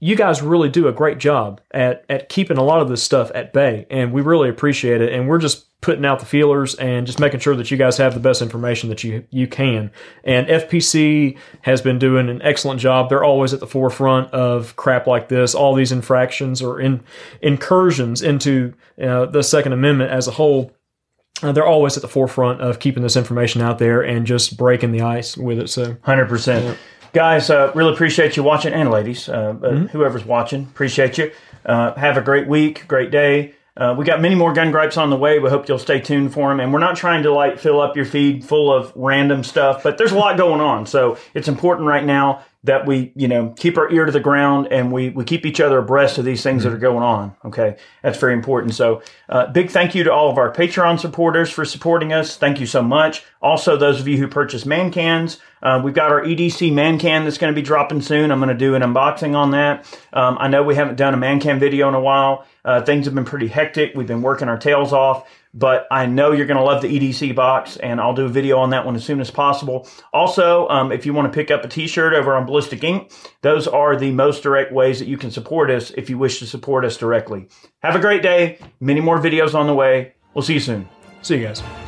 you 0.00 0.14
guys 0.14 0.42
really 0.42 0.68
do 0.68 0.86
a 0.86 0.92
great 0.92 1.18
job 1.18 1.60
at, 1.72 2.04
at 2.08 2.28
keeping 2.28 2.56
a 2.56 2.62
lot 2.62 2.80
of 2.80 2.88
this 2.88 3.02
stuff 3.02 3.32
at 3.34 3.52
bay, 3.52 3.86
and 3.90 4.12
we 4.12 4.22
really 4.22 4.48
appreciate 4.48 5.00
it. 5.00 5.12
And 5.12 5.28
we're 5.28 5.38
just 5.38 5.68
putting 5.80 6.04
out 6.04 6.18
the 6.18 6.26
feelers 6.26 6.74
and 6.76 7.06
just 7.06 7.20
making 7.20 7.40
sure 7.40 7.54
that 7.54 7.70
you 7.70 7.76
guys 7.76 7.96
have 7.98 8.14
the 8.14 8.20
best 8.20 8.42
information 8.42 8.88
that 8.88 9.02
you 9.02 9.24
you 9.30 9.46
can. 9.46 9.90
And 10.24 10.46
FPC 10.46 11.36
has 11.62 11.80
been 11.82 11.98
doing 11.98 12.28
an 12.28 12.42
excellent 12.42 12.80
job. 12.80 13.08
They're 13.08 13.24
always 13.24 13.52
at 13.52 13.60
the 13.60 13.66
forefront 13.66 14.32
of 14.32 14.76
crap 14.76 15.06
like 15.06 15.28
this. 15.28 15.54
All 15.54 15.74
these 15.74 15.92
infractions 15.92 16.62
or 16.62 16.80
in, 16.80 17.02
incursions 17.42 18.22
into 18.22 18.74
uh, 19.02 19.26
the 19.26 19.42
Second 19.42 19.72
Amendment 19.72 20.10
as 20.10 20.28
a 20.28 20.32
whole. 20.32 20.72
Uh, 21.40 21.52
they're 21.52 21.66
always 21.66 21.96
at 21.96 22.02
the 22.02 22.08
forefront 22.08 22.60
of 22.60 22.80
keeping 22.80 23.04
this 23.04 23.16
information 23.16 23.62
out 23.62 23.78
there 23.78 24.00
and 24.00 24.26
just 24.26 24.56
breaking 24.56 24.90
the 24.90 25.02
ice 25.02 25.36
with 25.36 25.60
it. 25.60 25.70
So, 25.70 25.96
hundred 26.02 26.24
yeah. 26.24 26.28
percent, 26.28 26.78
guys. 27.12 27.50
Uh, 27.50 27.72
really 27.74 27.92
appreciate 27.92 28.36
you 28.36 28.42
watching, 28.42 28.72
and 28.72 28.90
ladies, 28.90 29.28
uh, 29.28 29.54
mm-hmm. 29.54 29.86
whoever's 29.86 30.24
watching, 30.24 30.62
appreciate 30.64 31.18
you. 31.18 31.32
Uh, 31.64 31.94
have 31.94 32.16
a 32.16 32.22
great 32.22 32.46
week, 32.48 32.86
great 32.88 33.10
day. 33.10 33.54
uh, 33.78 33.94
we 33.96 34.04
got 34.04 34.20
many 34.20 34.34
more 34.34 34.52
gun 34.52 34.72
gripes 34.72 34.96
on 34.96 35.08
the 35.08 35.16
way. 35.16 35.38
We 35.38 35.48
hope 35.48 35.68
you'll 35.68 35.78
stay 35.78 36.00
tuned 36.00 36.34
for 36.34 36.48
them. 36.48 36.58
And 36.58 36.72
we're 36.72 36.80
not 36.80 36.96
trying 36.96 37.22
to 37.22 37.32
like 37.32 37.60
fill 37.60 37.80
up 37.80 37.96
your 37.96 38.04
feed 38.04 38.44
full 38.44 38.72
of 38.72 38.92
random 38.96 39.44
stuff, 39.44 39.84
but 39.84 39.98
there's 39.98 40.10
a 40.10 40.18
lot 40.18 40.36
going 40.36 40.60
on. 40.60 40.84
So 40.84 41.16
it's 41.32 41.46
important 41.46 41.86
right 41.86 42.04
now 42.04 42.44
that 42.64 42.86
we, 42.86 43.12
you 43.14 43.28
know, 43.28 43.54
keep 43.56 43.78
our 43.78 43.90
ear 43.92 44.04
to 44.04 44.10
the 44.10 44.20
ground 44.20 44.66
and 44.72 44.90
we, 44.90 45.10
we 45.10 45.24
keep 45.24 45.46
each 45.46 45.60
other 45.60 45.78
abreast 45.78 46.18
of 46.18 46.24
these 46.24 46.42
things 46.42 46.64
that 46.64 46.72
are 46.72 46.78
going 46.78 47.04
on. 47.04 47.36
Okay. 47.44 47.76
That's 48.02 48.18
very 48.18 48.32
important. 48.32 48.74
So, 48.74 49.00
uh, 49.28 49.46
big 49.46 49.70
thank 49.70 49.94
you 49.94 50.02
to 50.04 50.12
all 50.12 50.28
of 50.28 50.38
our 50.38 50.52
Patreon 50.52 50.98
supporters 50.98 51.50
for 51.50 51.64
supporting 51.64 52.12
us. 52.12 52.36
Thank 52.36 52.58
you 52.58 52.66
so 52.66 52.82
much. 52.82 53.22
Also, 53.40 53.76
those 53.76 54.00
of 54.00 54.08
you 54.08 54.18
who 54.18 54.26
purchase 54.26 54.66
man 54.66 54.90
cans, 54.90 55.38
uh, 55.62 55.80
we've 55.82 55.94
got 55.94 56.10
our 56.10 56.22
EDC 56.22 56.72
man 56.72 56.98
can 56.98 57.24
that's 57.24 57.38
going 57.38 57.52
to 57.52 57.58
be 57.58 57.64
dropping 57.64 58.02
soon. 58.02 58.32
I'm 58.32 58.40
going 58.40 58.48
to 58.48 58.54
do 58.54 58.74
an 58.74 58.82
unboxing 58.82 59.36
on 59.36 59.52
that. 59.52 59.86
Um, 60.12 60.36
I 60.40 60.48
know 60.48 60.64
we 60.64 60.74
haven't 60.74 60.96
done 60.96 61.14
a 61.14 61.16
man 61.16 61.38
can 61.38 61.60
video 61.60 61.88
in 61.88 61.94
a 61.94 62.00
while. 62.00 62.44
Uh, 62.64 62.82
things 62.82 63.06
have 63.06 63.14
been 63.14 63.24
pretty 63.24 63.48
hectic. 63.48 63.92
We've 63.94 64.06
been 64.06 64.22
working 64.22 64.48
our 64.48 64.58
tails 64.58 64.92
off 64.92 65.28
but 65.54 65.86
I 65.90 66.06
know 66.06 66.32
you're 66.32 66.46
going 66.46 66.58
to 66.58 66.64
love 66.64 66.82
the 66.82 66.88
EDC 66.88 67.34
box, 67.34 67.76
and 67.76 68.00
I'll 68.00 68.14
do 68.14 68.24
a 68.26 68.28
video 68.28 68.58
on 68.58 68.70
that 68.70 68.84
one 68.84 68.96
as 68.96 69.04
soon 69.04 69.20
as 69.20 69.30
possible. 69.30 69.88
Also, 70.12 70.68
um, 70.68 70.92
if 70.92 71.06
you 71.06 71.12
want 71.12 71.32
to 71.32 71.36
pick 71.36 71.50
up 71.50 71.64
a 71.64 71.68
t-shirt 71.68 72.14
over 72.14 72.34
on 72.34 72.46
Ballistic 72.46 72.84
Ink, 72.84 73.12
those 73.42 73.66
are 73.66 73.96
the 73.96 74.10
most 74.12 74.42
direct 74.42 74.72
ways 74.72 74.98
that 74.98 75.08
you 75.08 75.16
can 75.16 75.30
support 75.30 75.70
us 75.70 75.90
if 75.92 76.10
you 76.10 76.18
wish 76.18 76.38
to 76.40 76.46
support 76.46 76.84
us 76.84 76.96
directly. 76.96 77.48
Have 77.82 77.96
a 77.96 78.00
great 78.00 78.22
day. 78.22 78.58
Many 78.80 79.00
more 79.00 79.18
videos 79.18 79.54
on 79.54 79.66
the 79.66 79.74
way. 79.74 80.14
We'll 80.34 80.42
see 80.42 80.54
you 80.54 80.60
soon. 80.60 80.88
See 81.22 81.36
you 81.36 81.46
guys. 81.46 81.87